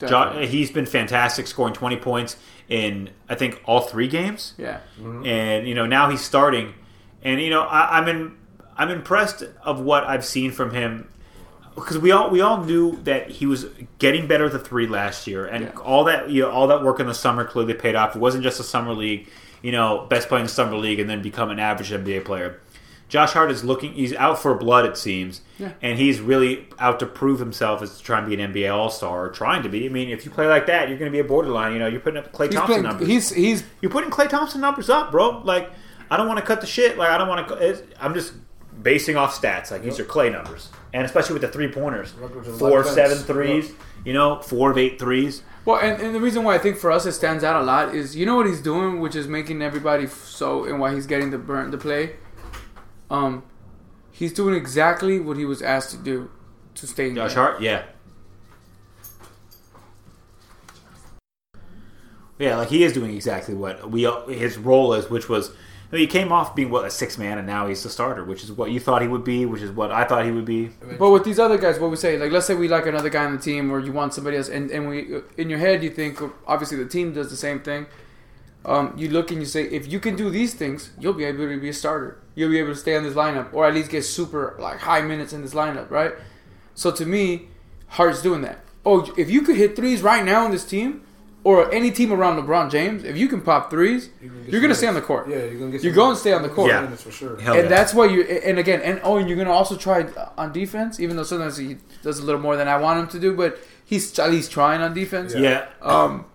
[0.00, 0.46] Jo- Definitely.
[0.46, 2.36] he's been fantastic, scoring 20 points
[2.68, 4.80] in I think all three games Yeah.
[5.24, 6.74] and you know now he's starting,
[7.22, 8.36] and you know I, I'm in
[8.76, 11.08] I'm impressed of what I've seen from him
[11.78, 13.66] because we all we all knew that he was
[13.98, 15.70] getting better at the three last year, and Yeah.
[15.82, 18.14] all that you know all that work in the summer clearly paid off.
[18.16, 19.28] It wasn't just a summer league,
[19.62, 22.60] you know, best player in the summer league and then become an average NBA player.
[23.08, 25.70] Josh Hart is looking; he's out for blood, it seems, Yeah.
[25.80, 29.24] and he's really out to prove himself as trying to be an NBA All Star,
[29.24, 29.86] or trying to be.
[29.86, 31.72] I mean, if you play like that, you're going to be a borderline.
[31.72, 32.82] You know, you're putting up Klay He's Thompson playing.
[32.82, 33.08] numbers.
[33.08, 35.40] He's he's You're putting Klay Thompson numbers up, bro.
[35.42, 35.70] Like,
[36.10, 36.98] I don't want to cut the shit.
[36.98, 37.82] Like, I don't want to.
[37.98, 38.34] I'm just
[38.82, 39.70] basing off stats.
[39.70, 42.12] Like, these are Klay numbers, and especially with the three pointers,
[42.58, 43.66] four, seven threes.
[43.66, 45.42] seven You know, four of eight threes.
[45.64, 47.94] well, and, and the reason why I think for us it stands out a lot
[47.94, 51.06] is you know what he's doing, which is making everybody f- so, and why he's
[51.06, 52.16] getting the burn the play.
[53.10, 53.42] Um,
[54.12, 56.30] he's doing exactly what he was asked to do
[56.76, 57.16] to stay in.
[57.16, 57.38] Josh game.
[57.38, 57.82] Hart, yeah,
[62.38, 62.56] yeah.
[62.56, 65.50] Like he is doing exactly what we his role is, which was.
[65.90, 68.22] I mean, he came off being what a six man, and now he's the starter,
[68.22, 70.44] which is what you thought he would be, which is what I thought he would
[70.44, 70.70] be.
[70.98, 73.24] But with these other guys, what we say, like let's say we like another guy
[73.24, 75.88] on the team, or you want somebody else, and, and we in your head you
[75.88, 77.86] think obviously the team does the same thing.
[78.66, 81.38] Um, you look and you say, if you can do these things, you'll be able
[81.38, 82.20] to be a starter.
[82.34, 85.00] You'll be able to stay on this lineup, or at least get super like high
[85.00, 86.12] minutes in this lineup, right?
[86.74, 87.48] So to me,
[87.86, 88.62] Hart's doing that.
[88.84, 91.02] Oh, if you could hit threes right now on this team,
[91.48, 94.60] or any team around LeBron James, if you can pop threes, You can get you're
[94.60, 95.28] gonna stay on the court.
[95.28, 95.82] Yeah, you're gonna get.
[95.82, 96.70] You're going to stay on the court.
[96.70, 96.94] Yeah.
[96.94, 97.40] For sure.
[97.40, 97.68] Hell and yeah.
[97.68, 100.06] that's why you and again and oh and you're gonna also try
[100.36, 103.18] on defense even though sometimes he does a little more than I want him to
[103.18, 105.68] do but he's at least trying on defense yeah.
[105.80, 106.26] um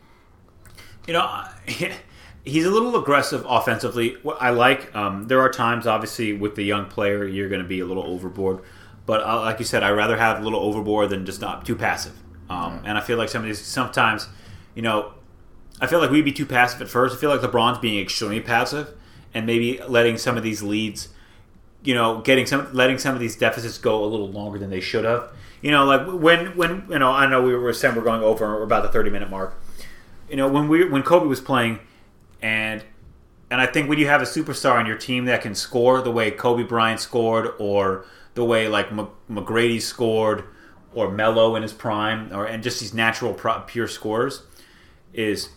[1.07, 1.45] you know,
[2.43, 4.17] he's a little aggressive offensively.
[4.23, 4.93] What I like.
[4.95, 8.03] Um, there are times, obviously, with the young player, you're going to be a little
[8.03, 8.61] overboard.
[9.05, 11.75] But uh, like you said, I rather have a little overboard than just not too
[11.75, 12.13] passive.
[12.49, 14.27] Um, And I feel like some of these sometimes,
[14.75, 15.13] you know,
[15.81, 17.15] I feel like we'd be too passive at first.
[17.15, 18.93] I feel like LeBron's being extremely passive
[19.33, 21.09] and maybe letting some of these leads
[21.83, 24.79] you know, getting some, letting some of these deficits go a little longer than they
[24.79, 25.29] should have.
[25.61, 28.63] You know, like when when you know, I know we were saying we're going over
[28.63, 29.61] about the thirty minute mark.
[30.29, 31.79] You know, when we when Kobe was playing,
[32.41, 32.83] and
[33.49, 36.11] and I think when you have a superstar on your team that can score the
[36.11, 40.45] way Kobe Bryant scored, or the way like M- McGrady scored,
[40.93, 44.43] or Melo in his prime, or and just these natural pro- pure scorers,
[45.13, 45.49] is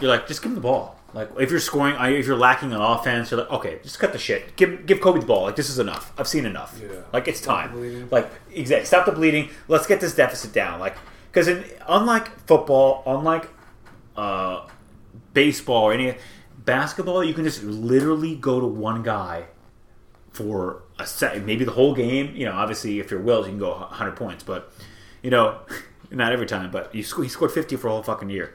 [0.00, 0.98] you're like just give him the ball.
[1.14, 4.18] Like if you're scoring, if you're lacking on offense, you're like okay, just cut the
[4.18, 4.56] shit.
[4.56, 5.44] Give give Kobe the ball.
[5.44, 6.12] Like this is enough.
[6.18, 6.78] I've seen enough.
[6.80, 7.00] Yeah.
[7.12, 8.08] Like it's Stop time.
[8.10, 8.86] Like exactly.
[8.86, 9.48] Stop the bleeding.
[9.68, 10.80] Let's get this deficit down.
[10.80, 10.96] Like
[11.32, 11.48] because
[11.88, 13.48] unlike football, unlike
[14.16, 14.66] uh,
[15.32, 16.16] baseball or any
[16.58, 19.44] basketball, you can just literally go to one guy
[20.30, 22.36] for a set, maybe the whole game.
[22.36, 24.70] You know, obviously if you're Wills, you can go 100 points, but
[25.22, 25.58] you know,
[26.10, 26.70] not every time.
[26.70, 28.52] But you sc- he scored 50 for a whole fucking year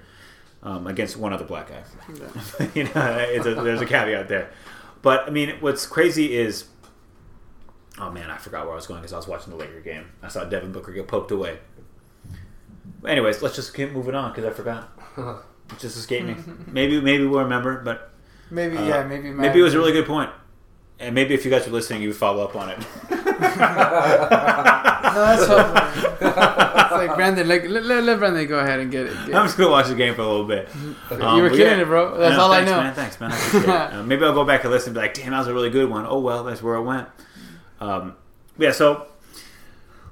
[0.64, 1.84] um, against one other black guy.
[2.74, 4.52] you know, it's a, there's a caveat there.
[5.02, 6.66] But I mean, what's crazy is,
[8.00, 10.06] oh man, I forgot where I was going because I was watching the Laker game.
[10.22, 11.60] I saw Devin Booker get poked away.
[13.06, 14.90] Anyways, let's just keep moving on because I forgot.
[15.72, 16.36] It just escaped me.
[16.68, 18.14] maybe maybe we'll remember, but
[18.54, 20.30] Maybe uh, yeah, maybe maybe it was a really good point.
[21.00, 22.78] And maybe if you guys are listening, you would follow up on it.
[25.14, 26.18] No, that's hopeful.
[26.82, 29.14] it's like Brandon, like let, let, let Brandon go ahead and get it.
[29.28, 30.70] Get I'm just gonna watch the game for a little bit.
[31.12, 31.82] Um, you were kidding, yeah.
[31.82, 32.18] it, bro.
[32.18, 32.82] That's No, all thanks, I know.
[32.82, 33.32] Man, thanks, man.
[33.32, 33.70] I appreciate it.
[33.94, 35.70] Uh, maybe I'll go back and listen and be like, damn, that was a really
[35.70, 36.06] good one.
[36.08, 37.08] Oh, well, that's where I went.
[37.80, 38.16] Um,
[38.58, 39.08] yeah, so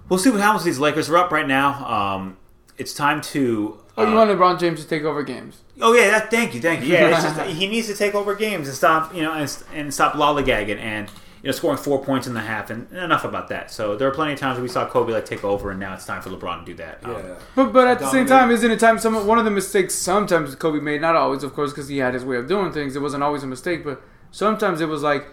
[0.09, 1.09] we'll see what happens these Lakers.
[1.09, 1.85] We're up right now.
[1.87, 2.37] Um,
[2.77, 3.80] it's time to.
[3.97, 5.61] Oh, you uh, want LeBron James to take over games?
[5.81, 6.93] Oh yeah, that, thank you, thank you.
[6.93, 9.93] Yeah, it's just, he needs to take over games and stop, you know, and, and
[9.93, 11.09] stop lollygagging and
[11.43, 12.69] you know scoring four points in the half.
[12.69, 13.71] And enough about that.
[13.71, 16.05] So there are plenty of times we saw Kobe like take over, and now it's
[16.05, 16.99] time for LeBron to do that.
[17.03, 17.35] Um, Yeah.
[17.55, 18.97] But but at the same time, isn't it time?
[18.99, 22.13] Some one of the mistakes sometimes Kobe made, not always, of course, because he had
[22.13, 22.95] his way of doing things.
[22.95, 24.01] It wasn't always a mistake, but
[24.31, 25.25] sometimes it was like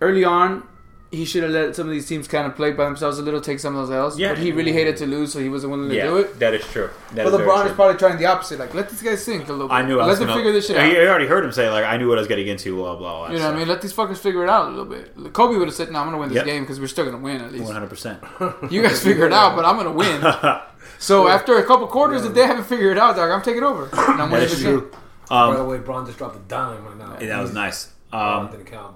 [0.00, 0.68] early on.
[1.12, 3.40] He should have let some of these teams kind of play by themselves a little,
[3.42, 4.18] take some of those else.
[4.18, 4.30] Yeah.
[4.30, 6.38] But he really hated to lose, so he wasn't willing to yeah, do it.
[6.38, 6.88] that is true.
[7.12, 7.70] That But is LeBron true.
[7.70, 8.58] is probably trying the opposite.
[8.58, 9.74] Like, let these guys sink a little bit.
[9.74, 10.84] I knew I Let was them gonna, figure this shit out.
[10.90, 12.74] I already heard him say like I knew what I was getting into.
[12.76, 13.26] Blah blah.
[13.26, 13.30] blah.
[13.34, 13.68] You know what I mean?
[13.68, 15.32] Let these fuckers figure it out a little bit.
[15.34, 16.46] Kobe would have said, "No, I'm gonna win this Yep.
[16.46, 18.22] game because we're still gonna win at least." One hundred percent.
[18.70, 20.22] You guys figure it out, but I'm gonna win.
[20.98, 23.88] So after a couple quarters, if they haven't figured it out, dog, I'm taking over.
[23.92, 24.78] And I'm winning this game.
[24.80, 24.90] true.
[25.28, 27.16] By Um, the way, Bron just dropped a dime right now.
[27.20, 27.90] yeah, that was nice.
[28.12, 28.94] Um, didn't count.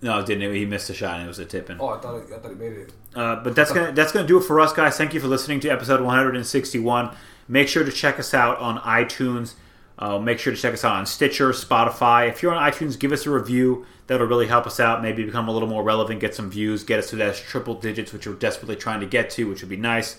[0.00, 0.54] No, it didn't.
[0.54, 1.80] He missed a shot and it was a tip in.
[1.80, 2.92] Oh, I thought it, I thought he made it.
[3.14, 4.96] Uh, but that's gonna that's gonna do it for us, guys.
[4.96, 7.16] Thank you for listening to episode 161.
[7.48, 9.54] Make sure to check us out on iTunes.
[9.98, 12.28] Uh, make sure to check us out on Stitcher, Spotify.
[12.28, 13.84] If you're on iTunes, give us a review.
[14.06, 15.02] That'll really help us out.
[15.02, 18.12] Maybe become a little more relevant, get some views, get us to those triple digits,
[18.12, 20.16] which we're desperately trying to get to, which would be nice.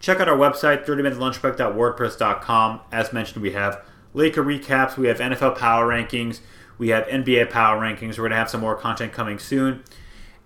[0.00, 2.80] Check out our website, 30minutelunchbreak.wordpress.com.
[2.90, 6.40] As mentioned, we have Laker recaps, we have NFL power rankings,
[6.82, 8.18] we have NBA power rankings.
[8.18, 9.84] We're going to have some more content coming soon.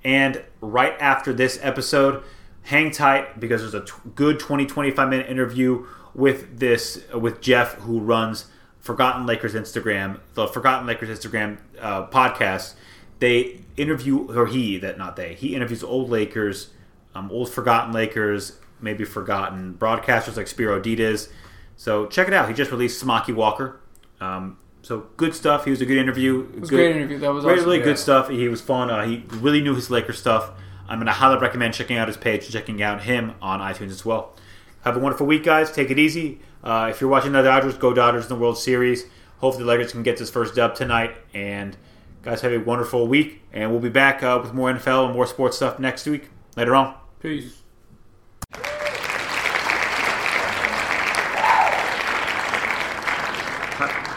[0.05, 2.23] And right after this episode,
[2.65, 7.77] hang tight because there's a t- good 20 25 minute interview with this with Jeff
[7.77, 12.75] who runs Forgotten Lakers Instagram, the Forgotten Lakers Instagram uh, podcast.
[13.19, 15.33] They interview or he that not they.
[15.33, 16.69] He interviews old Lakers,
[17.15, 21.31] um, old forgotten Lakers, maybe forgotten broadcasters like Spero Dedes.
[21.79, 22.47] So check it out.
[22.47, 23.81] He just released Smokey Walker.
[24.21, 25.65] Um, so good stuff.
[25.65, 26.49] He was a good interview.
[26.55, 27.19] It was a great interview.
[27.19, 27.67] That was Really, awesome.
[27.67, 27.85] really yeah.
[27.85, 28.29] good stuff.
[28.29, 28.89] He was fun.
[28.89, 30.53] Uh, he really knew his Lakers stuff.
[30.89, 33.91] I'm going to highly recommend checking out his page and checking out him on iTunes
[33.91, 34.37] as well.
[34.85, 35.73] Have a wonderful week, guys.
[35.73, 36.41] Take it easy.
[36.63, 39.07] Uh, if you're watching the Dodgers, go Dodgers in the World Series.
[39.39, 41.17] Hopefully, the Lakers can get this first dub tonight.
[41.35, 41.77] And
[42.23, 43.43] guys, have a wonderful week.
[43.53, 46.29] And we'll be back uh, with more NFL and more sports stuff next week.
[46.57, 46.95] Later on.
[47.19, 47.66] Peace.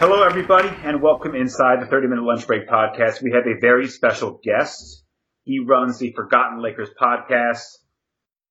[0.00, 3.20] Hello, everybody, and welcome inside the 30 Minute Lunch Break podcast.
[3.22, 5.04] We have a very special guest.
[5.44, 7.66] He runs the Forgotten Lakers podcast.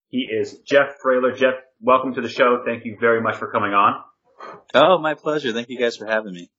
[0.10, 1.36] He is Jeff Frailer.
[1.36, 2.62] Jeff, welcome to the show.
[2.64, 4.00] Thank you very much for coming on.
[4.76, 5.52] Oh, my pleasure.
[5.52, 6.52] Thank you guys for having me.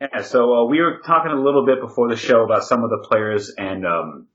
[0.00, 2.90] Yeah, so uh, we were talking a little bit before the show about some of
[2.90, 4.28] the players and um,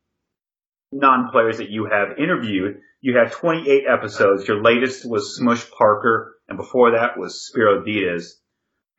[0.92, 2.82] non-players that you have interviewed.
[3.00, 4.46] You have 28 episodes.
[4.50, 8.38] Your latest was Smush Parker, and before that was Spero Dedes.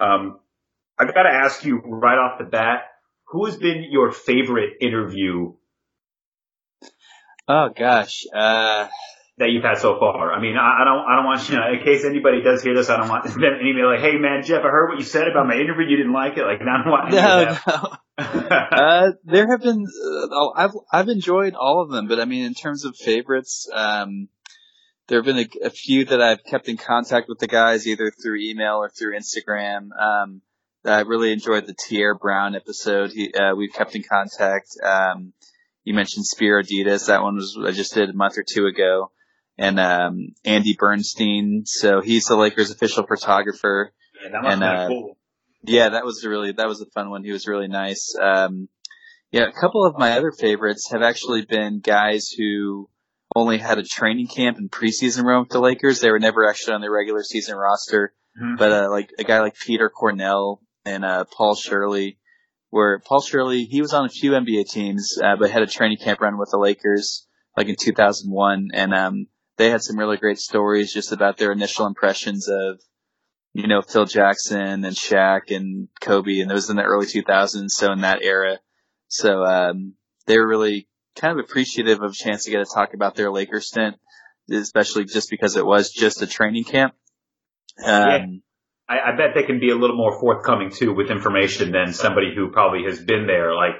[0.00, 0.38] Um,
[0.99, 2.82] I got to ask you right off the bat,
[3.28, 5.55] who has been your favorite interview
[7.49, 8.24] Oh gosh.
[8.32, 8.88] Uh,
[9.38, 10.32] that you've had so far?
[10.32, 12.74] I mean, I, I don't, I don't want you know, in case anybody does hear
[12.74, 15.26] this, I don't want them email like, "Hey man, Jeff, I heard what you said
[15.26, 15.86] about my interview.
[15.88, 17.97] You didn't like it." Like, I don't want no, no.
[18.22, 19.82] Uh, there have been.
[19.82, 23.68] Uh, oh, I've I've enjoyed all of them, but I mean, in terms of favorites,
[23.72, 24.28] um,
[25.09, 28.11] there have been a, a few that I've kept in contact with the guys either
[28.11, 29.88] through email or through Instagram.
[29.99, 30.43] Um,
[30.84, 33.12] I really enjoyed the Tierre Brown episode.
[33.12, 34.68] He, uh, we've kept in contact.
[34.82, 35.32] Um,
[35.84, 37.06] you mentioned Spero Dedes.
[37.06, 39.10] That one was I just did a month or two ago,
[39.58, 41.62] and um, Andy Bernstein.
[41.66, 43.92] So he's the Lakers official photographer.
[44.22, 45.18] Yeah, that must And, uh, cool.
[45.64, 47.24] Yeah, that was a really that was a fun one.
[47.24, 48.14] He was really nice.
[48.20, 48.68] Um,
[49.30, 52.88] yeah, a couple of my other favorites have actually been guys who
[53.34, 56.00] only had a training camp and preseason run with the Lakers.
[56.00, 58.12] They were never actually on their regular season roster.
[58.40, 58.58] Mhm.
[58.58, 62.18] But uh, like a guy like Peter Cornell and uh, Paul Shirley,
[62.70, 65.98] where Paul Shirley he was on a few NBA teams, uh, but had a training
[65.98, 67.26] camp run with the Lakers
[67.56, 69.26] like in 2001, and um,
[69.58, 72.80] they had some really great stories just about their initial impressions of
[73.54, 77.70] you know, Phil Jackson and Shaq and Kobe, and it was in the early 2000s,
[77.70, 78.58] so in that era.
[79.08, 79.94] So, um,
[80.26, 83.30] they were really kind of appreciative of a chance to get to talk about their
[83.30, 83.96] Lakers stint,
[84.50, 86.94] especially just because it was just a training camp.
[87.84, 88.42] Um,
[88.93, 92.32] I, I bet they can be a little more forthcoming too with information than somebody
[92.34, 93.76] who probably has been there, like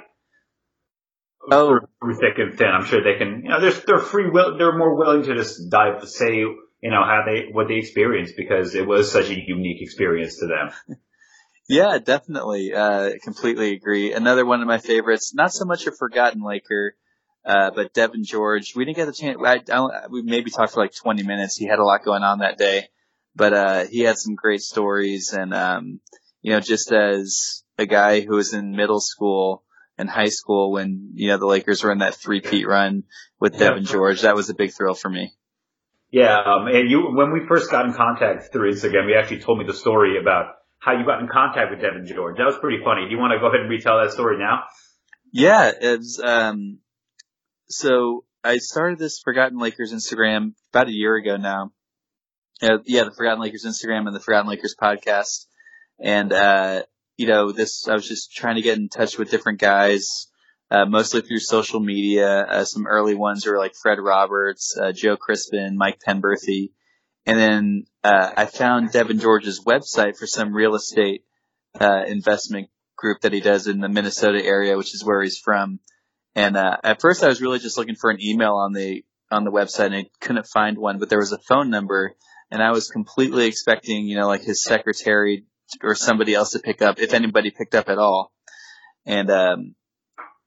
[1.51, 1.79] Oh.
[2.01, 2.67] through thick and thin.
[2.67, 3.41] I'm sure they can.
[3.43, 4.57] You know, they're they're free will.
[4.57, 8.35] They're more willing to just dive to say you know how they what they experienced
[8.37, 10.97] because it was such a unique experience to them.
[11.69, 12.73] Yeah, definitely.
[12.73, 14.11] Uh, completely agree.
[14.13, 16.95] Another one of my favorites, not so much a forgotten Laker,
[17.45, 18.73] uh, but Devin George.
[18.75, 21.55] We didn't get the chance, I, I we maybe talked for like 20 minutes.
[21.55, 22.87] He had a lot going on that day,
[23.35, 25.99] but, uh, he had some great stories and, um,
[26.41, 29.63] you know, just as a guy who was in middle school
[29.97, 33.03] and high school when, you know, the Lakers were in that three-peat run
[33.39, 33.57] with.
[33.57, 35.33] Devin George, that was a big thrill for me.
[36.11, 39.57] Yeah, um, and you when we first got in contact through Instagram, you actually told
[39.57, 42.37] me the story about how you got in contact with Devin George.
[42.37, 43.05] That was pretty funny.
[43.05, 44.63] Do you want to go ahead and retell that story now?
[45.31, 46.79] Yeah, it's um
[47.67, 51.71] so I started this Forgotten Lakers Instagram about a year ago now.
[52.85, 55.47] Yeah, the Forgotten Lakers Instagram and the Forgotten Lakers podcast.
[55.99, 56.83] And uh
[57.17, 60.27] you know, this I was just trying to get in touch with different guys
[60.71, 62.41] uh mostly through social media.
[62.41, 66.71] Uh, some early ones were like Fred Roberts, uh, Joe Crispin, Mike Penberthy.
[67.25, 71.25] And then uh I found Devin George's website for some real estate
[71.81, 75.79] uh investment group that he does in the Minnesota area, which is where he's from.
[76.35, 79.51] And at first, I was really just looking for an email on the on the
[79.51, 80.99] website, and I couldn't find one.
[80.99, 82.15] But there was a phone number,
[82.53, 85.45] and I was completely expecting, you know, like his secretary
[85.81, 88.31] or somebody else to pick up, if anybody picked up at all.
[89.07, 89.75] And um,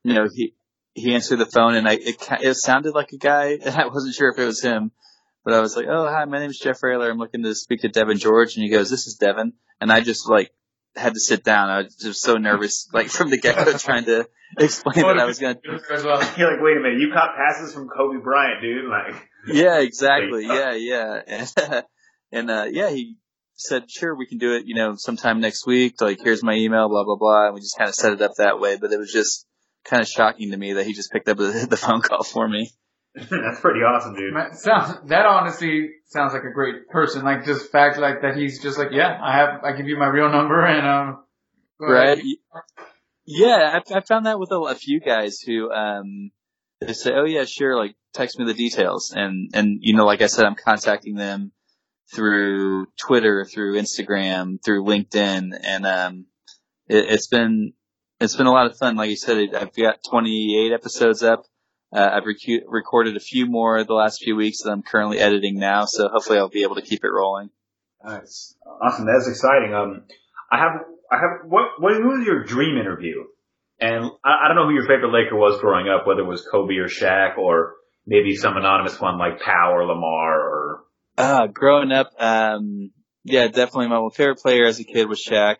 [0.04, 0.54] you know, he
[0.94, 4.14] he answered the phone, and I it, it sounded like a guy, and I wasn't
[4.14, 4.92] sure if it was him.
[5.44, 7.10] But I was like, "Oh, hi, my name's Jeff Rayler.
[7.10, 10.00] I'm looking to speak to Devin George." And he goes, "This is Devin." And I
[10.00, 10.52] just like
[10.94, 11.70] had to sit down.
[11.70, 14.28] I was just so nervous, like from the get go, trying to
[14.58, 15.58] explain what I was gonna.
[15.92, 16.22] as well.
[16.38, 18.88] You're like, wait a minute, you caught passes from Kobe Bryant, dude.
[18.88, 20.46] Like, Yeah, exactly.
[20.46, 21.84] Yeah, yeah, and,
[22.32, 23.16] and uh, yeah, he
[23.54, 24.66] said, "Sure, we can do it.
[24.66, 26.00] You know, sometime next week.
[26.00, 26.88] Like, here's my email.
[26.88, 28.76] Blah blah blah." And we just kind of set it up that way.
[28.76, 29.46] But it was just
[29.84, 32.48] kind of shocking to me that he just picked up the, the phone call for
[32.48, 32.70] me.
[33.14, 34.34] that's pretty awesome, dude.
[34.34, 37.24] Man, sounds, that honestly sounds like a great person.
[37.24, 40.08] Like just fact like that he's just like, yeah, I have, I give you my
[40.08, 41.24] real number and, um,
[41.80, 42.18] go ahead.
[42.18, 42.24] Right?
[43.24, 46.30] Yeah, I, I found that with a, a few guys who um
[46.80, 50.22] they say, "Oh yeah, sure, like text me the details," and and you know, like
[50.22, 51.50] I said, I'm contacting them
[52.14, 56.26] through Twitter, through Instagram, through LinkedIn, and um,
[56.88, 57.72] it, it's been
[58.20, 58.96] it's been a lot of fun.
[58.96, 61.44] Like you said, I've got 28 episodes up.
[61.92, 65.58] Uh, I've recu- recorded a few more the last few weeks that I'm currently editing
[65.58, 67.50] now, so hopefully I'll be able to keep it rolling.
[68.04, 69.06] Nice, awesome.
[69.06, 69.74] That's exciting.
[69.74, 70.04] Um,
[70.50, 70.72] I have,
[71.10, 71.48] I have.
[71.48, 73.24] What, what was your dream interview?
[73.78, 76.46] And I, I don't know who your favorite Laker was growing up, whether it was
[76.50, 77.74] Kobe or Shaq, or
[78.06, 80.65] maybe some anonymous one like Powell or Lamar, or
[81.16, 82.90] Uh, growing up, um,
[83.24, 85.56] yeah, definitely my favorite player as a kid was Shaq,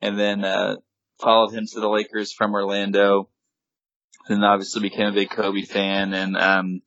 [0.00, 0.76] and then uh,
[1.20, 3.28] followed him to the Lakers from Orlando,
[4.28, 6.12] and obviously became a big Kobe fan.
[6.12, 6.82] And um,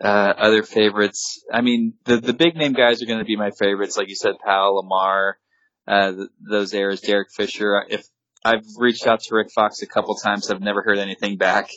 [0.00, 3.50] uh, other favorites, I mean, the the big name guys are going to be my
[3.50, 5.38] favorites, like you said, Powell, Lamar,
[5.86, 7.84] uh, th- those eras, Derek Fisher.
[7.88, 8.06] If
[8.44, 11.68] I've reached out to Rick Fox a couple times, I've never heard anything back.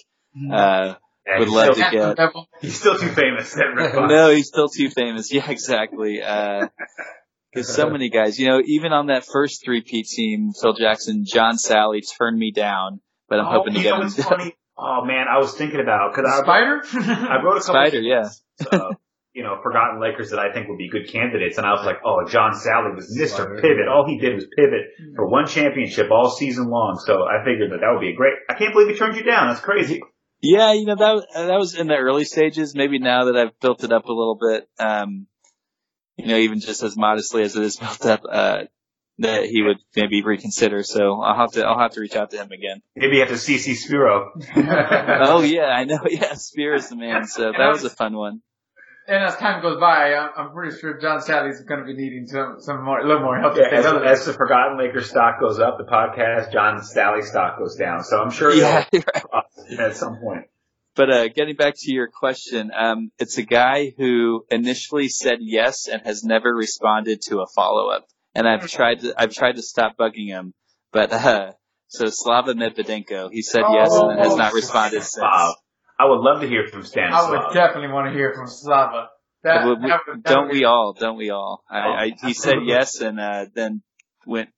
[0.53, 0.93] Uh,
[1.27, 2.47] Yeah, Would love still, to get- Level.
[2.61, 3.53] He's still too famous.
[3.53, 4.09] That Rick Fox.
[4.09, 5.31] no, he's still too famous.
[5.33, 6.21] Yeah, exactly.
[6.21, 6.67] Uh,
[7.55, 11.55] cause so many guys, you know, even on that first three-peat team, Phil Jackson, John
[11.57, 14.09] Salley turned me down, but I'm Oh, hoping to get know him.
[14.09, 14.55] funny?
[14.77, 16.81] Oh man, I was thinking about because I, Spider?
[17.29, 18.29] I wrote a couple Spider, yeah.
[18.71, 18.93] uh,
[19.33, 21.97] you know, forgotten Lakers that I think would be good candidates, and I was like,
[22.03, 23.61] oh, John Salley was Mr.
[23.61, 23.87] Pivot.
[23.87, 24.81] All he did was pivot
[25.15, 26.99] for one championship all season long.
[27.05, 28.33] So I figured that that would be a great.
[28.49, 29.49] I can't believe he turned you down.
[29.49, 30.01] That's crazy.
[30.41, 32.73] Yeah, you know, that, was- that was in the early stages.
[32.75, 35.27] Maybe now that I've built it up a little bit, um,
[36.17, 38.63] you know, even just as modestly as it is built up, uh,
[39.19, 40.83] that he would maybe reconsider.
[40.83, 42.81] So I'll have to I'll have to reach out to him again.
[42.95, 44.31] Maybe you have to CC Spero.
[44.55, 45.99] oh yeah, I know.
[46.09, 47.27] Yeah, Spear is the man.
[47.27, 48.41] So that was a fun one.
[49.07, 52.27] And as time goes by, I'm, I'm pretty sure John Salley's going to be needing
[52.27, 53.57] some, some more, a little more help.
[53.57, 57.75] Yeah, as, as, the Forgotten Lakers stock goes up, the podcast John Salley stock goes
[57.75, 58.03] down.
[58.03, 59.43] So I'm sure yeah, right.
[59.79, 60.45] At some point.
[60.95, 65.87] But uh, getting back to your question, um, it's a guy who initially said yes
[65.87, 68.05] and has never responded to a follow up.
[68.35, 70.53] And I've tried to I've tried to stop bugging him,
[70.91, 71.51] but uh,
[71.87, 75.21] so Slava Medvedenko, he said yes and has not responded since.
[75.21, 75.55] Wow.
[75.99, 77.13] I would love to hear from Stan.
[77.13, 79.09] I would definitely want to hear from Slava.
[79.43, 80.93] That, we, that, that don't we all?
[80.93, 81.63] Don't we all?
[81.69, 83.81] I, I, he said yes and uh, then
[84.25, 84.49] went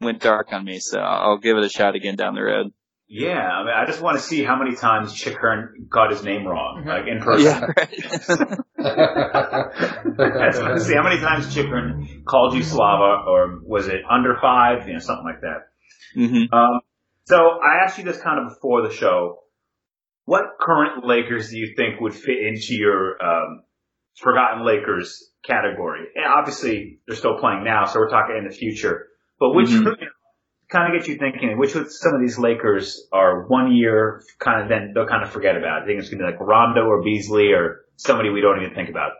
[0.00, 0.80] went dark on me.
[0.80, 2.72] So I'll give it a shot again down the road.
[3.10, 6.22] Yeah, I mean, I just want to see how many times Chick Hearn got his
[6.22, 7.46] name wrong, like in person.
[7.46, 7.88] Yeah, right.
[10.18, 13.88] I just want to see how many times Chick Hearn called you Slava, or was
[13.88, 16.20] it under five, you know, something like that.
[16.20, 16.52] Mm-hmm.
[16.54, 16.80] Um,
[17.24, 19.38] so I asked you this kind of before the show.
[20.26, 23.62] What current Lakers do you think would fit into your um,
[24.16, 26.08] forgotten Lakers category?
[26.14, 29.06] And obviously, they're still playing now, so we're talking in the future.
[29.40, 30.04] But which mm-hmm
[30.68, 34.62] kind of get you thinking, which with some of these Lakers are one year kind
[34.62, 35.82] of then they'll kind of forget about.
[35.82, 38.74] I think it's going to be like Rondo or Beasley or somebody we don't even
[38.74, 39.12] think about.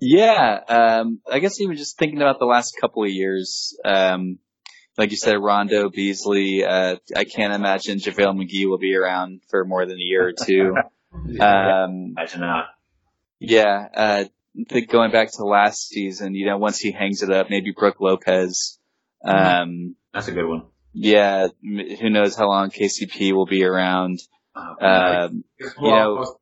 [0.00, 4.38] Yeah, um, I guess even just thinking about the last couple of years, um,
[4.98, 9.64] like you said, Rondo, Beasley, uh, I can't imagine JaVale McGee will be around for
[9.64, 10.74] more than a year or two.
[11.40, 12.66] um, imagine not.
[13.38, 14.24] Yeah, uh,
[14.68, 18.00] think going back to last season, you know, once he hangs it up, maybe Brook
[18.00, 18.78] Lopez.
[19.24, 20.64] Um, That's a good one.
[20.92, 24.20] Yeah, who knows how long KCP will be around.
[24.54, 26.36] Oh, um, you know,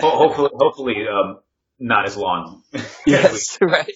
[0.00, 1.38] hopefully, hopefully, um,
[1.78, 2.62] not as long.
[3.06, 3.86] yes, right.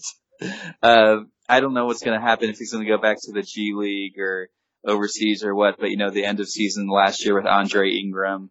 [0.82, 3.32] Uh, I don't know what's going to happen if he's going to go back to
[3.32, 4.48] the G League or
[4.84, 8.50] overseas or what, but you know, the end of season last year with Andre Ingram,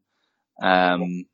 [0.61, 1.25] um,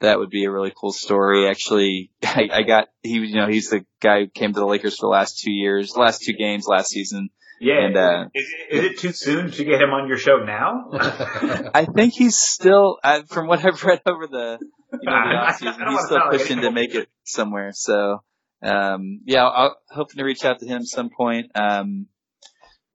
[0.00, 1.48] that would be a really cool story.
[1.48, 4.66] Actually, I, I got, he, was, you know, he's the guy who came to the
[4.66, 7.30] Lakers for the last two years, last two games last season.
[7.60, 7.86] Yeah.
[7.86, 10.90] And, uh, is, is, it too soon to get him on your show now?
[11.74, 14.58] I think he's still, uh, from what I've read over the,
[14.92, 17.70] you know, the off season, he's still pushing to make it somewhere.
[17.72, 18.22] So,
[18.62, 21.50] um, yeah, I'll, hoping to reach out to him some point.
[21.54, 22.06] Um,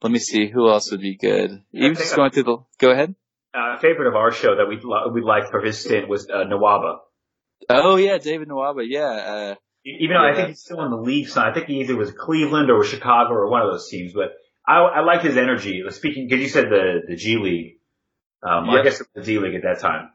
[0.02, 1.62] let me see who else would be good.
[1.74, 3.16] Even just going through the, go ahead.
[3.54, 4.80] Uh, favorite of our show that we
[5.14, 7.00] we liked for his stint was uh, Nwaba.
[7.70, 8.84] Oh yeah, David Nwaba.
[8.88, 9.02] Yeah.
[9.02, 10.32] Uh, even though yeah.
[10.32, 12.84] I think he's still in the league, so I think he either was Cleveland or
[12.84, 14.14] Chicago or one of those teams.
[14.14, 14.32] But
[14.72, 15.84] I, I like his energy.
[15.90, 17.78] Speaking, because you said the the G League.
[18.44, 18.80] Um, yep.
[18.80, 20.10] I guess the D League at that time.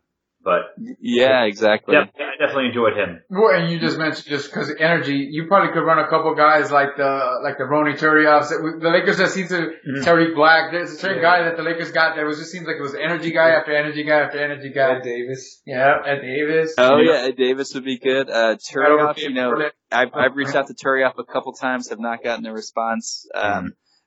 [0.46, 0.60] But
[1.00, 1.94] yeah, exactly.
[1.94, 3.20] Yeah, I definitely enjoyed him.
[3.28, 6.70] Well, and you just mentioned just because energy, you probably could run a couple guys
[6.70, 8.50] like the like the Ronny Turiafs.
[8.50, 10.04] The Lakers just seems to mm-hmm.
[10.04, 10.70] Terry Black.
[10.70, 11.40] There's a certain yeah.
[11.40, 13.74] guy that the Lakers got that was just seems like it was energy guy after
[13.74, 14.98] energy guy after energy guy.
[14.98, 15.62] Ed Davis.
[15.66, 16.74] Yeah, Ed Davis.
[16.78, 18.30] Oh yeah, Ed Davis would be good.
[18.30, 19.50] Uh, Turiaf, you know,
[19.90, 23.26] I've I've reached out to Turiaf a couple times, have not gotten a response.
[23.34, 23.66] Um, mm-hmm.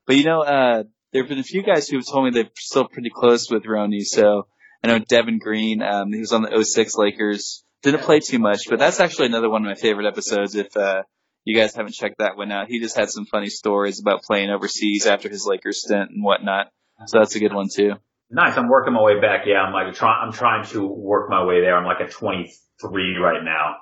[0.10, 0.84] But you know, uh,
[1.14, 4.00] there have been a few guys who've told me they're still pretty close with Ronny.
[4.00, 4.48] So
[4.84, 7.64] I know Devin Green, um, he was on the 06 Lakers.
[7.84, 10.56] Didn't play too much, but that's actually another one of my favorite episodes.
[10.56, 11.04] If uh,
[11.44, 14.50] you guys haven't checked that one out, he just had some funny stories about playing
[14.50, 16.72] overseas after his Lakers stint and whatnot.
[17.06, 17.92] So that's a good one too.
[18.32, 18.58] Nice.
[18.58, 19.42] I'm working my way back.
[19.46, 20.26] Yeah, I'm like trying.
[20.26, 21.78] I'm trying to work my way there.
[21.78, 23.76] I'm like a 23 right now.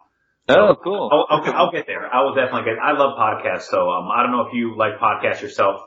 [0.50, 1.10] Oh, cool.
[1.10, 2.06] I'll, I'll, I'll, get there.
[2.06, 2.84] I will definitely get.
[2.84, 5.80] I love podcasts, so um, I don't know if you like podcasts yourself.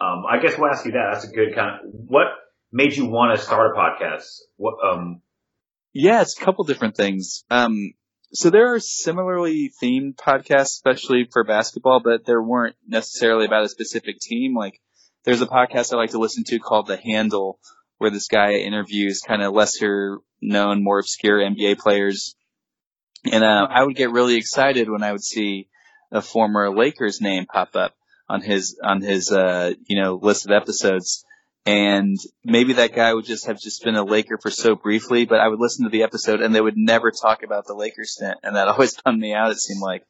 [0.00, 1.10] Um, I guess we'll ask you that.
[1.12, 2.26] That's a good kind of, what
[2.72, 4.26] made you want to start a podcast?
[4.56, 5.22] What, um,
[5.92, 7.44] yeah, it's a couple different things.
[7.50, 7.94] Um,
[8.32, 13.68] so there are similarly themed podcasts, especially for basketball, but there weren't necessarily about a
[13.68, 14.56] specific team.
[14.56, 14.80] Like
[15.24, 17.60] there's a podcast I like to listen to called The Handle,
[17.98, 22.34] where this guy interviews kind of lesser known, more obscure NBA players.
[23.24, 25.68] And, uh, I would get really excited when I would see
[26.10, 27.94] a former Lakers name pop up
[28.28, 31.24] on his on his uh you know list of episodes
[31.66, 35.40] and maybe that guy would just have just been a Laker for so briefly, but
[35.40, 38.38] I would listen to the episode and they would never talk about the Lakers stint,
[38.42, 39.50] and that always bummed me out.
[39.50, 40.04] It seemed like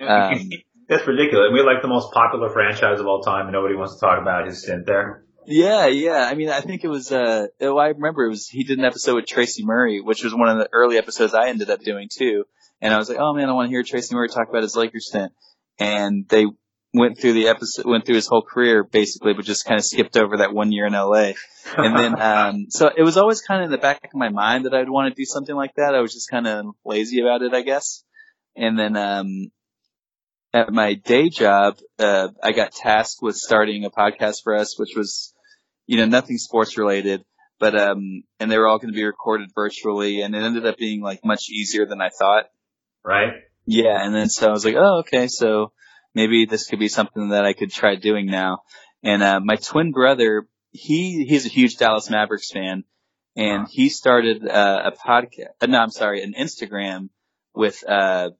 [0.00, 0.50] um,
[0.88, 1.50] that's ridiculous.
[1.52, 4.46] We're like the most popular franchise of all time, and nobody wants to talk about
[4.46, 5.24] his stint there.
[5.48, 6.26] Yeah, yeah.
[6.28, 7.12] I mean, I think it was.
[7.12, 8.48] Uh, oh, I remember it was.
[8.48, 11.48] He did an episode with Tracy Murray, which was one of the early episodes I
[11.48, 12.44] ended up doing too.
[12.80, 14.76] And I was like, oh man, I want to hear Tracy Murray talk about his
[14.76, 15.32] Lakers stint.
[15.78, 16.46] And they
[16.96, 20.16] went through the episode, went through his whole career basically, but just kind of skipped
[20.16, 21.32] over that one year in LA.
[21.76, 24.64] And then, um, so it was always kind of in the back of my mind
[24.64, 25.94] that I'd want to do something like that.
[25.94, 28.02] I was just kind of lazy about it, I guess.
[28.56, 29.50] And then, um,
[30.54, 34.96] at my day job, uh, I got tasked with starting a podcast for us, which
[34.96, 35.34] was,
[35.86, 37.24] you know, nothing sports related,
[37.58, 40.78] but, um, and they were all going to be recorded virtually and it ended up
[40.78, 42.46] being like much easier than I thought.
[43.04, 43.34] Right?
[43.66, 44.02] Yeah.
[44.02, 45.28] And then so I was like, oh, okay.
[45.28, 45.72] So
[46.16, 48.62] maybe this could be something that I could try doing now.
[49.02, 52.84] And, uh, my twin brother, he, he's a huge Dallas Mavericks fan
[53.36, 57.10] and he started, uh, a podcast, uh, no, I'm sorry, an Instagram
[57.54, 58.30] with, uh,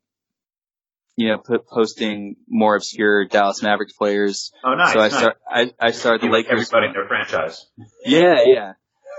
[1.17, 4.53] you know, put, posting more obscure Dallas Mavericks players.
[4.65, 4.95] Oh, nice.
[4.95, 5.19] so I nice.
[5.19, 6.53] start, I, I started the Lakers.
[6.53, 7.67] Everybody in their franchise.
[8.05, 8.73] Yeah, yeah.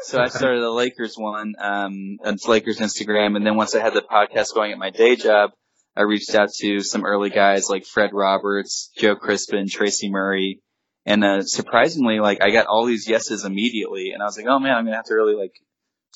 [0.03, 3.93] So I started the Lakers one, um, it's Lakers Instagram, and then once I had
[3.93, 5.51] the podcast going at my day job,
[5.97, 10.61] I reached out to some early guys like Fred Roberts, Joe Crispin, Tracy Murray,
[11.05, 14.59] and uh, surprisingly, like I got all these yeses immediately, and I was like, oh
[14.59, 15.53] man, I'm gonna have to really like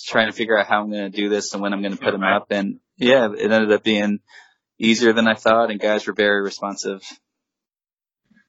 [0.05, 2.23] trying to figure out how I'm gonna do this and when I'm gonna put them
[2.23, 4.19] up, and yeah, it ended up being
[4.77, 7.01] easier than I thought, and guys were very responsive.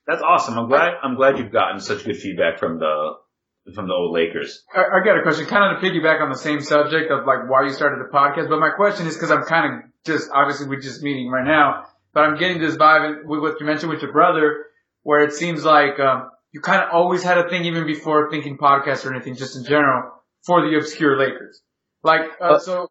[0.07, 0.59] That's awesome.
[0.59, 0.95] I'm glad.
[1.03, 3.13] I'm glad you've gotten such good feedback from the
[3.75, 4.65] from the old Lakers.
[4.75, 7.49] I, I got a question, kind of to piggyback on the same subject of like
[7.49, 8.49] why you started the podcast.
[8.49, 11.87] But my question is because I'm kind of just obviously we're just meeting right now,
[12.13, 14.67] but I'm getting this vibe with what you mentioned with your brother,
[15.03, 18.59] where it seems like um, you kind of always had a thing even before thinking
[18.59, 20.11] podcast or anything, just in general
[20.45, 21.61] for the obscure Lakers.
[22.03, 22.89] Like uh, Uh, so,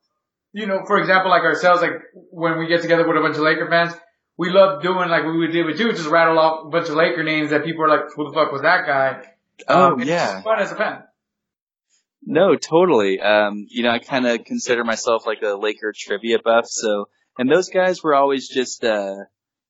[0.54, 2.02] you know, for example, like ourselves, like
[2.32, 3.94] when we get together with a bunch of Laker fans.
[4.38, 6.96] We love doing like what we did with you, just rattle off a bunch of
[6.96, 9.22] Laker names that people are like, "Who the fuck was that guy?"
[9.68, 10.42] Oh Um, it's yeah.
[10.42, 11.04] fun as a fan.
[12.24, 13.20] No, totally.
[13.20, 16.66] Um, you know, I kind of consider myself like a Laker trivia buff.
[16.68, 19.16] So, and those guys were always just, uh,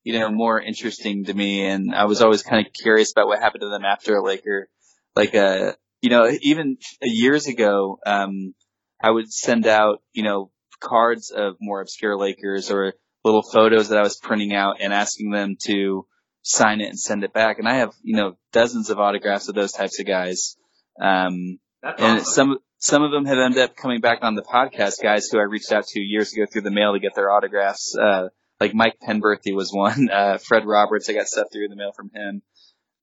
[0.04, 1.64] you know, more interesting to me.
[1.64, 4.68] And I was always kind of curious about what happened to them after a Laker.
[5.16, 5.72] Like, uh,
[6.02, 8.54] you know, even years ago, um,
[9.00, 10.50] I would send out, you know,
[10.80, 12.94] cards of more obscure Lakers or
[13.24, 16.06] little photos that I was printing out and asking them to
[16.42, 17.58] sign it and send it back.
[17.58, 20.56] And I have, you know, dozens of autographs of those types of guys.
[21.00, 22.32] Um, That's and awesome.
[22.32, 25.02] some some of them have ended up coming back on the podcast.
[25.02, 27.96] Guys who I reached out to years ago through the mail to get their autographs.
[27.96, 28.28] Uh,
[28.60, 30.08] like Mike Penberthy was one.
[30.12, 32.42] Uh, Fred Roberts, I got stuff through the mail from him.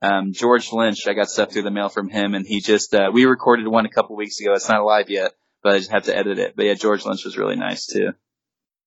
[0.02, 3.10] Um, George Lynch, I got stuff through the mail from him, and he just uh,
[3.12, 4.54] we recorded one a couple weeks ago.
[4.54, 6.56] It's not live yet, but I just have to edit it.
[6.56, 8.14] But yeah, George Lynch was really nice too.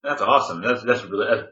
[0.02, 0.62] That's awesome.
[0.62, 1.48] That's that's really that's,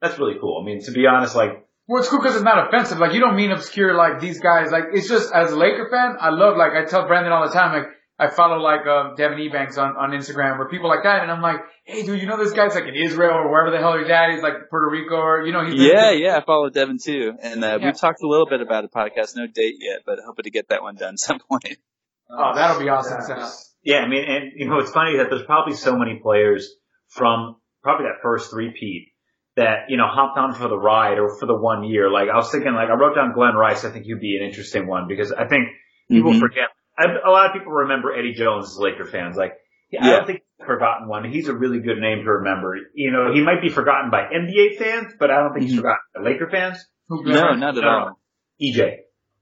[0.00, 0.60] that's really cool.
[0.62, 2.98] I mean, to be honest, like Well, it's cool because it's not offensive.
[3.00, 4.70] Like, you don't mean obscure like these guys.
[4.70, 7.52] Like, it's just as a Laker fan, I love, like, I tell Brandon all the
[7.52, 11.22] time, like, I follow, like, um, Devin Ebanks on, on Instagram or people like that.
[11.22, 13.78] And I'm like, hey, dude, you know this guy's like in Israel or wherever the
[13.78, 16.70] hell he's dad is, like Puerto Rico or, you know, he's Yeah, yeah, I follow
[16.70, 17.86] Devin too, and uh, Yeah.
[17.86, 19.34] we've talked a little bit about a podcast.
[19.34, 21.78] No date yet, but hoping to get that one done some point.
[22.30, 23.18] Oh, that'll be awesome.
[23.18, 23.42] to send
[23.82, 26.70] yeah, I mean, and you know, it's funny that there's probably so many players
[27.08, 29.08] from probably that first three peat
[29.60, 32.10] that you know hopped on for the ride or for the one year.
[32.10, 33.84] Like I was thinking, like I wrote down Glen Rice.
[33.84, 35.68] I think he'd be an interesting one because I think
[36.10, 36.40] people Mhm.
[36.40, 36.68] forget.
[36.98, 39.36] I, a lot of people remember Eddie Jones as Laker fans.
[39.36, 39.56] Like, I
[40.06, 40.16] Yeah.
[40.16, 41.24] don't think he's a forgotten one.
[41.30, 42.76] He's a really good name to remember.
[42.94, 45.82] You know, he might be forgotten by NBA fans, but I don't think he's Mhm.
[45.82, 46.90] forgotten by Laker fans.
[47.08, 47.88] No, not at No.
[47.88, 48.20] all.
[48.60, 48.98] EJ,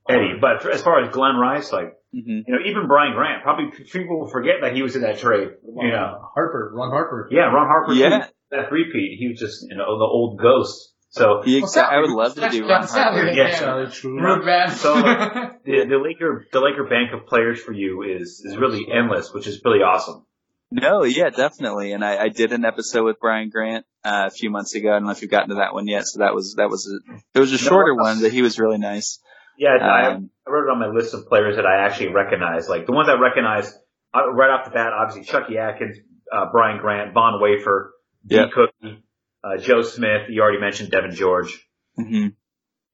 [0.09, 0.39] Eddie.
[0.41, 3.71] But for, as far as Glenn Rice, like hmm you know, even Brian Grant, probably
[3.93, 5.49] people will forget that he was in that trade.
[5.63, 7.29] You know, Harper, Ron Harper.
[7.31, 7.93] yeah, Ron Harper.
[7.93, 8.27] Yeah.
[8.51, 10.95] that repeat, he was just you know the old ghost.
[11.11, 13.33] So He Well, exa- I would love to do Yeah, Ron Sally, Harper.
[13.33, 13.59] Yeah.
[13.59, 14.21] Sally True.
[14.21, 14.73] Root band.
[14.73, 14.95] So,
[15.65, 19.47] the, the Laker the Laker bank of players for you is is really endless, which
[19.47, 20.27] is really awesome.
[20.71, 21.93] No, yeah, definitely.
[21.93, 24.91] And I, I did an episode with Brian Grant uh, a few months ago.
[24.91, 26.07] I don't know if you've gotten to that one yet.
[26.07, 28.79] So that was that was a, it was a shorter one, but he was really
[28.79, 29.19] nice.
[29.59, 32.69] Yeah, I, Um, I wrote it on my list of players that I actually recognize.
[32.69, 33.73] Like the ones I recognize
[34.15, 35.99] uh, right off the bat, obviously Chucky Atkins,
[36.33, 37.93] uh, Brian Grant, Von Wafer,
[38.27, 38.37] D.
[38.37, 38.51] Yep.
[38.53, 39.03] Cookie,
[39.45, 40.29] uh, Joe Smith.
[40.31, 41.67] You already mentioned Devin George.
[41.97, 42.29] hmm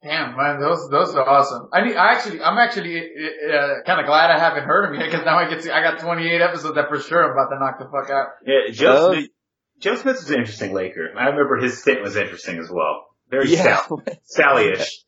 [0.03, 1.71] Damn, man, those those are awesome.
[1.73, 5.11] I need, I actually, I'm actually uh, kind of glad I haven't heard them yet
[5.11, 7.59] because now I get to, I got 28 episodes that for sure I'm about to
[7.59, 8.27] knock the fuck out.
[8.47, 9.31] Yeah, Joe Oh, Smith.
[9.81, 11.09] Joe Smith is an interesting Laker.
[11.19, 13.07] I remember his stint was interesting as well.
[13.31, 15.05] Very Yeah, Sal- Sally-ish.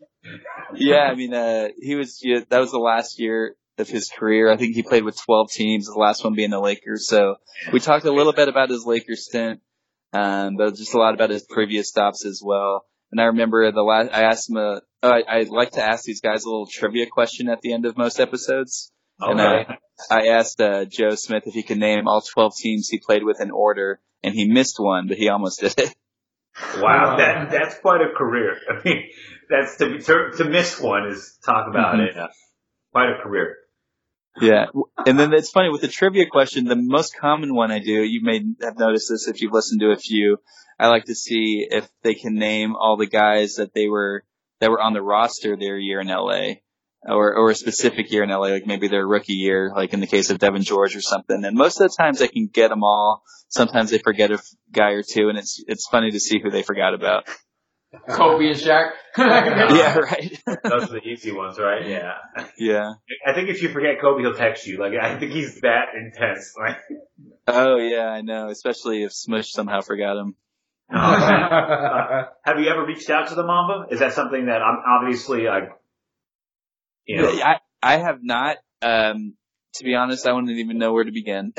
[0.75, 1.09] Yeah.
[1.11, 4.51] I mean, uh, he was yeah, that was the last year of his career.
[4.51, 5.87] I think he played with 12 teams.
[5.87, 7.09] The last one being the Lakers.
[7.09, 7.37] So
[7.73, 9.61] we talked a little bit about his Lakers stint,
[10.13, 12.85] um, but just a lot about his previous stops as well.
[13.13, 14.81] And I remember the last I asked him a.
[15.03, 17.87] Oh, I, I like to ask these guys a little trivia question at the end
[17.87, 18.91] of most episodes.
[19.21, 19.77] And, Okay.
[20.11, 23.41] I asked uh, Joe Smith if he could name all 12 teams he played with
[23.41, 25.95] in order, and he missed one, but he almost did it.
[26.77, 28.57] Wow, that that's quite a career.
[28.69, 29.05] I mean,
[29.49, 32.09] that's to to, to miss one is talk about Mhm.
[32.09, 32.31] it.
[32.93, 33.57] Quite a career.
[34.41, 34.67] Yeah.
[35.07, 38.21] And then it's funny with the trivia question, the most common one I do, you
[38.23, 40.39] may have noticed this if you've listened to a few,
[40.79, 44.25] I like to see if they can name all the guys that they were
[44.61, 46.57] that were on the roster their year in LA.
[47.09, 50.09] Or, or a specific year in LA, like maybe their rookie year, like in the
[50.09, 51.45] case of Devin George or something.
[51.45, 53.23] And most of the times they can get them all.
[53.49, 54.43] Sometimes they forget a
[54.73, 57.29] guy or two, and it's it's funny to see who they forgot about.
[58.09, 58.91] Kobe and Shaq.
[59.19, 60.43] yeah, right.
[60.65, 61.87] Those are the easy ones, right?
[61.87, 62.15] Yeah.
[62.59, 62.95] yeah.
[63.27, 64.79] I think if you forget Kobe, he'll text you.
[64.79, 66.55] Like I think he's that intense.
[66.67, 66.79] Like,
[67.49, 68.49] Oh yeah, I know.
[68.49, 70.35] Especially if Smush somehow forgot him.
[70.91, 73.87] have you ever reached out to the Mamba?
[73.93, 75.71] Is that something that I'm obviously like,
[77.07, 78.57] you know, I I have not.
[78.83, 79.35] Um,
[79.77, 81.53] to be honest, I wouldn't even know where to begin.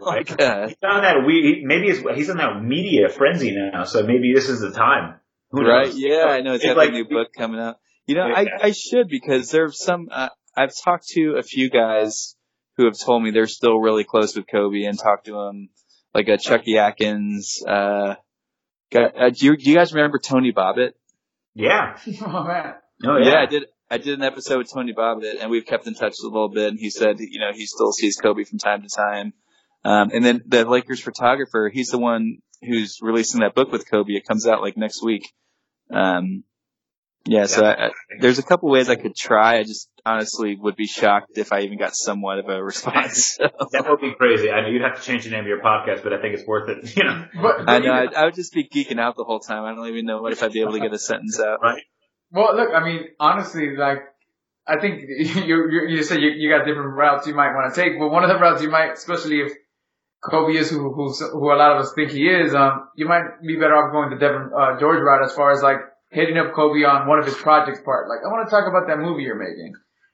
[0.00, 4.02] like, uh, he's on that we maybe he's, he's on that media frenzy now, so
[4.02, 5.20] maybe this is the time.
[5.54, 5.86] Who right?
[5.86, 5.98] knows?
[5.98, 6.54] Yeah, I know.
[6.54, 7.76] It's It's got like- the new book coming out.
[8.06, 8.34] You know, Yeah.
[8.62, 10.08] I I should because there's some.
[10.10, 12.36] Uh, I've talked to a few guys
[12.76, 15.70] who have told me they're still really close with Kobe and talked to him,
[16.14, 17.62] like a Chucky Atkins.
[17.66, 18.16] Uh,
[18.92, 20.90] guy, uh, do you do you guys remember Tony Bobbitt?
[21.54, 21.96] Yeah.
[22.26, 22.74] oh man.
[23.06, 23.28] Oh yeah.
[23.32, 23.40] yeah.
[23.42, 23.64] I did.
[23.90, 26.68] I did an episode with Tony Bobbitt, and we've kept in touch a little bit.
[26.70, 29.32] And he said, you know, he still sees Kobe from time to time.
[29.84, 34.12] Um, and then the Lakers photographer, he's the one who's releasing that book with Kobe.
[34.14, 35.30] It comes out like next week.
[35.90, 36.44] Um,
[37.26, 39.58] yeah, so I, I, there's a couple ways I could try.
[39.58, 43.38] I just honestly would be shocked if I even got somewhat of a response.
[43.72, 44.50] That would be crazy.
[44.50, 46.46] I know you'd have to change the name of your podcast, but I think it's
[46.46, 46.96] worth it.
[46.96, 49.64] You know, But, I know I, I would just be geeking out the whole time.
[49.64, 51.60] I don't even know what if I'd be able to get a sentence out.
[51.62, 51.82] Right.
[52.30, 54.00] Well, look, I mean, honestly, like,
[54.66, 57.80] I think you you, you said you, you got different routes you might want to
[57.80, 59.52] take, but one of the routes you might, especially if
[60.30, 63.42] Kobe is who who's, who a lot of us think he is, um, you might
[63.46, 65.78] be better off going the Devin uh, George route as far as like
[66.10, 68.08] hitting up Kobe on one of his projects part.
[68.08, 69.72] Like, I want to talk about that movie you're making,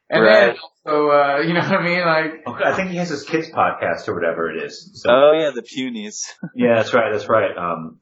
[0.09, 0.47] and Right.
[0.47, 0.57] then
[0.87, 2.47] so uh, you know what I mean, like.
[2.47, 4.91] Okay, I think he has his kids podcast or whatever it is.
[5.03, 6.27] So Oh yeah, the punies.
[6.55, 7.13] yeah, that's right.
[7.13, 7.57] That's right.
[7.57, 8.01] Um,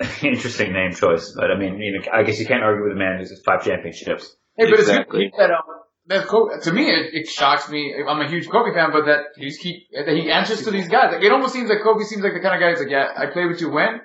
[0.22, 2.98] interesting name choice, but I mean, you know, I guess you can't argue with a
[2.98, 4.34] man who's has five championships.
[4.56, 5.26] Hey, but Exactly.
[5.26, 5.62] it's good that, um,
[6.10, 7.94] that Kobe, to me, it, it shocks me.
[8.06, 11.12] I'm a huge Kobe fan, but that he's keep that he answers to these guys.
[11.12, 13.08] Like, it almost seems like Kobe seems like the kind of guy who's like, yeah,
[13.16, 14.00] I played with you when,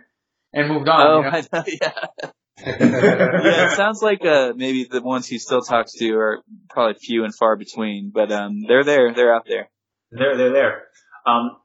[0.54, 1.02] and moved on.
[1.02, 1.30] Oh, you know?
[1.30, 2.32] I know, yeah.
[2.66, 7.26] yeah, it sounds like uh maybe the ones he still talks to are probably few
[7.26, 9.70] and far between, but um they're there, they're out there.
[10.12, 10.84] They're they're there.
[11.26, 11.58] Um,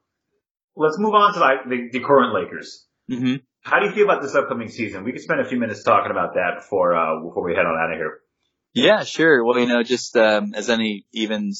[0.75, 2.87] let's move on to like the, the current Lakers.
[3.07, 5.03] hmm How do you feel about this upcoming season?
[5.03, 7.77] We could spend a few minutes talking about that before uh, before we head on
[7.77, 8.19] out of here.
[8.73, 9.43] Yeah, sure.
[9.43, 11.53] Well, you know, just um as any even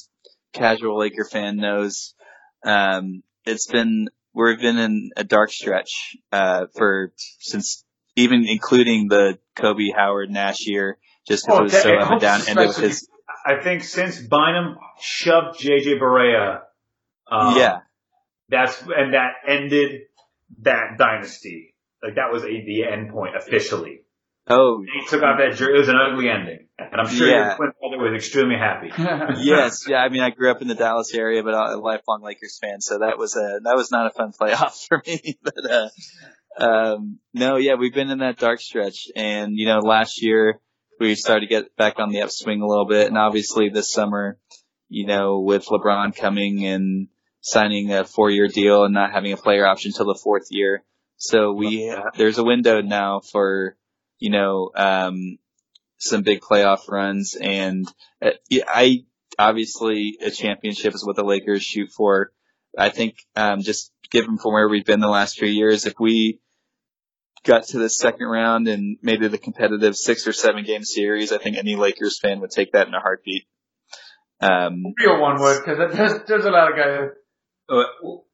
[0.54, 2.14] casual Laker fan knows,
[2.64, 7.84] um it's been we've been in a dark stretch uh for since
[8.16, 10.98] even including the Kobe Howard Nash year,
[11.28, 13.08] just because Oh, it was so up and down, and it was his
[13.46, 16.62] I think since Bynum shoved JJ Barea,
[17.30, 17.80] um, yeah.
[18.50, 20.02] that's and that ended
[20.62, 21.76] that dynasty.
[22.04, 24.02] Like that was a, the end point officially.
[24.48, 25.74] Oh, He took off that jersey.
[25.74, 26.61] It was an ugly ending,
[26.92, 27.48] and I'm sure Yeah.
[27.48, 28.92] your twin brother was extremely happy.
[29.44, 29.98] yes, yeah.
[29.98, 32.82] I mean, I grew up in the Dallas area, but I'm a lifelong Lakers fan,
[32.82, 35.38] so that was a that was not a fun playoff for me.
[35.44, 35.90] but uh,
[36.58, 40.60] um, no, yeah, we've been in that dark stretch, and you know, last year
[41.00, 44.38] we started to get back on the upswing a little bit, and obviously this summer,
[44.90, 47.08] you know, with LeBron coming and
[47.40, 50.84] signing a four-year deal and not having a player option till the fourth year,
[51.18, 53.76] so we there's a window now for
[54.20, 55.38] you know um,
[56.02, 57.88] some big playoff runs, and
[58.22, 58.32] uh,
[58.68, 59.06] I
[59.38, 62.32] obviously a championship is what the Lakers shoot for.
[62.78, 66.40] I think um, just given from where we've been the last few years, if we
[67.44, 71.32] got to the second round and made it a competitive six or seven game series,
[71.32, 73.46] I think any Lakers fan would take that in a heartbeat.
[74.42, 77.10] Um, Real one would, because there's, there's a lot of guys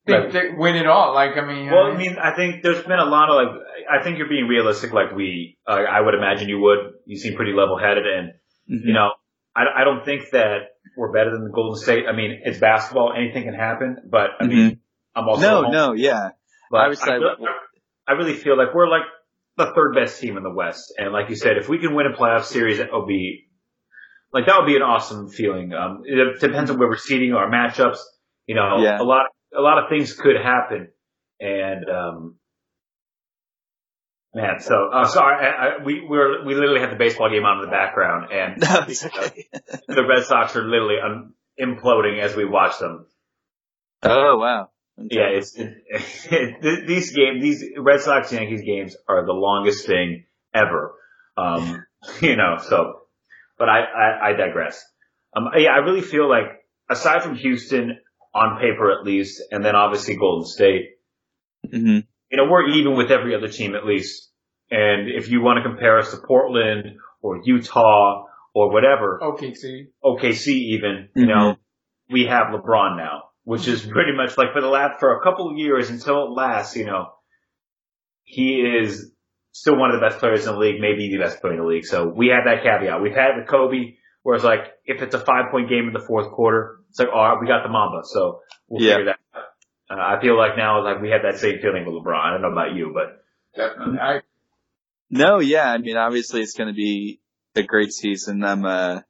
[0.07, 1.13] think they win it all.
[1.13, 3.61] Like, I mean, Well, I mean, I think there's been a lot of like.
[3.89, 5.57] I think you're being realistic, like we.
[5.67, 6.79] Uh, I would imagine you would.
[7.05, 8.31] You seem pretty level-headed, and
[8.65, 9.11] you know,
[9.55, 10.57] I, I don't think that
[10.97, 12.05] we're better than the Golden State.
[12.07, 13.97] I mean, it's basketball; anything can happen.
[14.09, 14.79] But I mean,
[15.15, 16.29] I'm also no, home- no, yeah,
[16.71, 17.45] But I would say- I, really,
[18.07, 19.03] I really feel like we're like
[19.57, 22.05] the third best team in the West, and like you said, if we can win
[22.07, 23.45] a playoff series, it will be
[24.33, 25.73] like that would be an awesome feeling.
[25.73, 27.99] Um, it depends on where we're seating our matchups.
[28.45, 29.01] You know, Yeah.
[29.01, 29.25] a lot
[29.57, 30.89] a lot of things could happen,
[31.39, 32.35] and um,
[34.33, 37.59] man, so uh, sorry, I, I, we we're, we literally had the baseball game on
[37.59, 39.47] in the background, and okay.
[39.87, 43.05] the Red Sox are literally un- imploding as we watch them.
[44.03, 45.09] oh wow, Okay.
[45.11, 45.75] Yeah, it's it,
[46.31, 50.95] it, these games, these Red Sox Yankees games are the longest thing ever.
[51.37, 51.85] Um,
[52.21, 53.01] you know, so,
[53.59, 54.83] but I, I, I digress.
[55.35, 56.45] Um, yeah, I really feel like
[56.89, 57.99] aside from Houston
[58.37, 60.97] on paper at least, and then obviously Golden State,
[61.69, 64.29] hmm you know, we're even with every other team at least.
[64.69, 69.87] And if you want to compare us to Portland or Utah or whatever, OKC.
[70.03, 71.55] OKC even, you know,
[72.09, 75.49] we have LeBron now, which is pretty much like for the last, for a couple
[75.49, 77.07] of years until it lasts, you know,
[78.23, 79.09] he is
[79.53, 81.65] still one of the best players in the league, maybe the best player in the
[81.65, 81.85] league.
[81.85, 83.01] So we have that caveat.
[83.01, 85.93] We've had it with Kobe, where it's like, if it's a five point game in
[85.93, 88.01] the fourth quarter, it's like, oh, we got the Mamba.
[88.05, 88.97] So we'll Yeah.
[88.97, 89.43] figure that out.
[89.89, 92.19] Uh, I feel like now, like we have that same feeling with LeBron.
[92.19, 93.23] I don't know about you, but
[93.55, 93.99] Definitely.
[93.99, 94.21] I,
[95.09, 95.71] No, yeah.
[95.71, 97.21] I mean, obviously it's going to be
[97.55, 98.43] a great season.
[98.43, 99.01] I'm uh,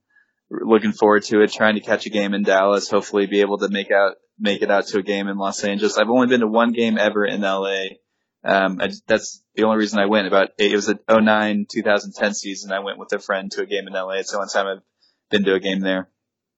[0.49, 1.51] looking forward to it.
[1.51, 2.89] Trying to catch a game in Dallas.
[2.89, 5.97] Hopefully, be able to make out make it out to a game in Los Angeles.
[5.97, 7.85] I've only been to one game ever in LA.
[8.43, 10.27] Um, I, that's the only reason I went.
[10.27, 12.71] About it was a 09 2010 season.
[12.71, 14.19] I went with a friend to a game in LA.
[14.19, 14.83] It's the only time I've
[15.31, 16.09] been to a game there.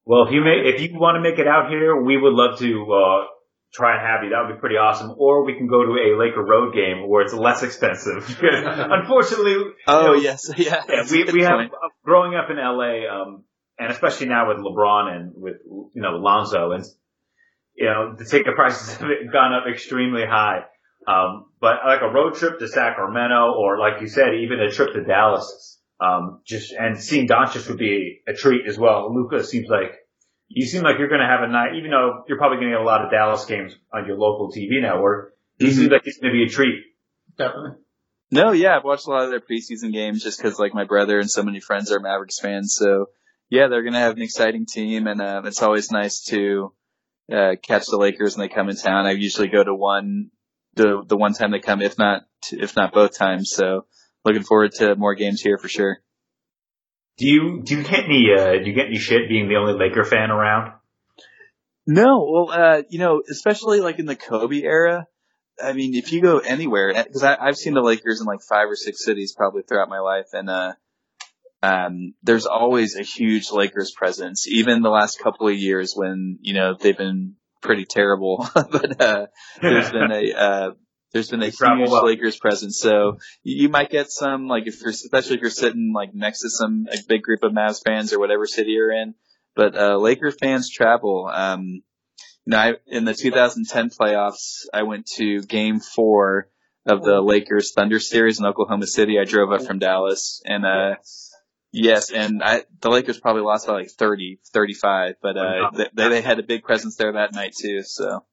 [0.09, 2.57] Well, if you may, if you want to make it out here, we would love
[2.57, 3.27] to uh,
[3.71, 4.31] try and have you.
[4.31, 5.13] That would be pretty awesome.
[5.15, 8.25] Or we can go to a Laker road game where it's less expensive.
[8.41, 9.55] Unfortunately,
[9.85, 10.81] Oh you know, yes, yeah.
[10.89, 11.71] yeah, we we have point.
[11.73, 13.43] uh, growing up in LA, um,
[13.77, 16.83] and especially now with LeBron and with you know Lonzo, and
[17.75, 20.61] you know the ticket prices have gone up extremely high.
[21.07, 24.91] Um, but like a road trip to Sacramento, or like you said, even a trip
[24.93, 29.13] to Dallas, um, just and seeing Doncic would be a treat as well.
[29.13, 29.98] Luka seems like
[30.49, 32.77] you seem like you're going to have a night, even though you're probably going to
[32.77, 35.33] get a lot of Dallas games on your local TV network.
[35.57, 35.75] He Mm-hmm.
[35.75, 36.75] seems like he's going to be a treat.
[37.37, 37.71] definitely.
[38.31, 41.19] No, yeah, I've watched a lot of their preseason games just because like my brother
[41.19, 42.75] and so many friends are Mavericks fans.
[42.75, 43.07] So
[43.49, 46.71] yeah, they're gonna have an exciting team, and uh, it's always nice to
[47.31, 49.07] uh, catch the Lakers when they come in town.
[49.07, 50.29] I usually go to one
[50.75, 52.21] the the one time they come, if not
[52.51, 53.49] if not both times.
[53.49, 53.85] So
[54.23, 55.97] looking forward to more games here for sure.
[57.19, 59.73] Do you do you get any uh, do you get any shit being the only
[59.73, 60.71] Laker fan around?
[61.85, 65.05] No, well, uh, you know, especially like in the Kobe era.
[65.61, 68.77] I mean, if you go anywhere, because I've seen the Lakers in like five or
[68.77, 70.73] six cities probably throughout my life, and uh,
[71.61, 74.47] um, there's always a huge Lakers presence.
[74.47, 79.25] Even the last couple of years when you know they've been pretty terrible, but uh,
[79.61, 80.71] there's been a uh,
[81.11, 82.05] there's been a huge well.
[82.05, 82.79] Lakers presence.
[82.79, 86.41] So you you might get some like if you're especially if you're sitting like next
[86.41, 89.15] to some a big group of Mavs fans or whatever city you're in.
[89.55, 91.29] But uh, Lakers fans travel.
[91.33, 91.81] Um,
[92.45, 96.47] you know, I, in the 2010 playoffs, I went to Game Four
[96.85, 99.19] of the Lakers Thunder series in Oklahoma City.
[99.19, 100.95] I drove up from Dallas, and uh,
[101.71, 106.21] yes, and I the Lakers probably lost by like 30, 35, but uh, they, they
[106.21, 107.83] had a big presence there that night too.
[107.83, 108.23] So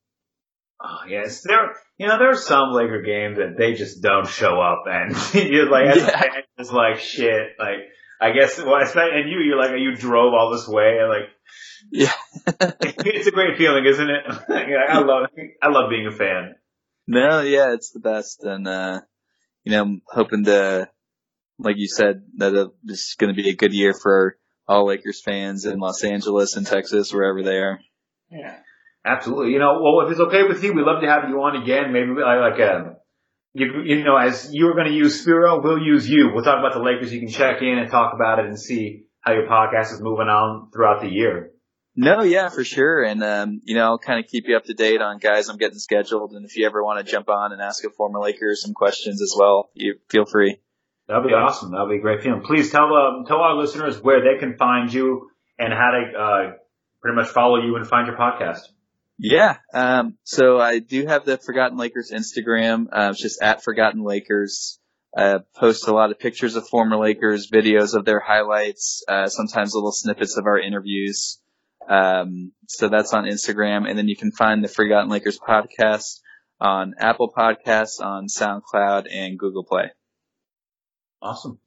[0.80, 1.72] Oh, yes, there.
[1.98, 5.70] You know, there are some Laker games that they just don't show up, and you're
[5.70, 6.20] like, as a Yeah.
[6.20, 7.48] fan, it's like shit.
[7.58, 7.78] Like,
[8.20, 11.28] I guess, well, especially, and you, you're like, you drove all this way, and like,
[11.90, 12.12] yeah.
[13.06, 14.22] it's a great feeling, isn't it?
[14.48, 15.28] Like, I love,
[15.62, 16.54] I love being a fan.
[17.06, 19.00] No, yeah, it's the best, and uh,
[19.64, 20.90] you know, I'm hoping to,
[21.58, 24.36] like you said, that this is going to be a good year for
[24.68, 27.80] all Lakers fans in Los Angeles and Texas, wherever they are.
[28.30, 28.56] Yeah.
[29.06, 29.52] Absolutely.
[29.52, 31.92] You know, well, if it's okay with you, we'd love to have you on again.
[31.92, 32.96] Maybe like, like um,
[33.54, 36.30] you, you know, as you were going to use Spero, we'll use you.
[36.34, 37.12] We'll talk about the Lakers.
[37.12, 40.26] You can check in and talk about it and see how your podcast is moving
[40.26, 41.52] on throughout the year.
[41.98, 44.74] No, yeah, for sure, and um, you know, I'll kind of keep you up to
[44.74, 47.62] date on guys I'm getting scheduled, and if you ever want to jump on and
[47.62, 50.58] ask a former Laker some questions as well, you feel free.
[51.08, 51.72] That'd be awesome.
[51.72, 52.42] That'd be a great feeling.
[52.42, 56.52] Please tell um, tell our listeners where they can find you and how to uh,
[57.00, 58.58] pretty much follow you and find your podcast.
[59.18, 59.56] Yeah.
[59.72, 62.86] Um, so I do have the Forgotten Lakers Instagram.
[62.92, 64.78] Uh, it's just at Forgotten Lakers.
[65.16, 69.74] Uh, post a lot of pictures of former Lakers, videos of their highlights, uh, sometimes
[69.74, 71.40] little snippets of our interviews.
[71.88, 73.88] Um, so that's on Instagram.
[73.88, 76.20] And then you can find the Forgotten Lakers podcast
[76.60, 79.90] on Apple Podcasts, on SoundCloud, and Google Play.
[81.22, 81.58] Awesome.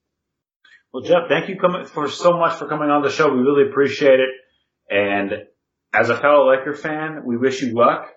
[0.93, 1.57] Well, Jeff, thank you
[1.93, 3.33] for so much for coming on the show.
[3.33, 4.29] We really appreciate it.
[4.89, 5.31] And
[5.93, 8.07] as a fellow Laker fan, we wish you luck.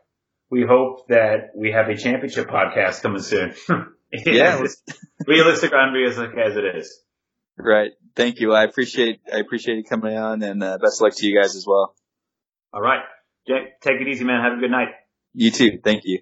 [0.50, 3.54] We hope that we have a championship podcast coming soon.
[4.12, 4.62] Yeah.
[5.26, 7.00] Realistic, unrealistic as it is.
[7.56, 7.92] Right.
[8.14, 8.52] Thank you.
[8.52, 11.56] I appreciate, I appreciate you coming on and uh, best of luck to you guys
[11.56, 11.94] as well.
[12.74, 13.00] All right.
[13.46, 14.42] Jake, take it easy, man.
[14.42, 14.88] Have a good night.
[15.32, 15.78] You too.
[15.82, 16.20] Thank you.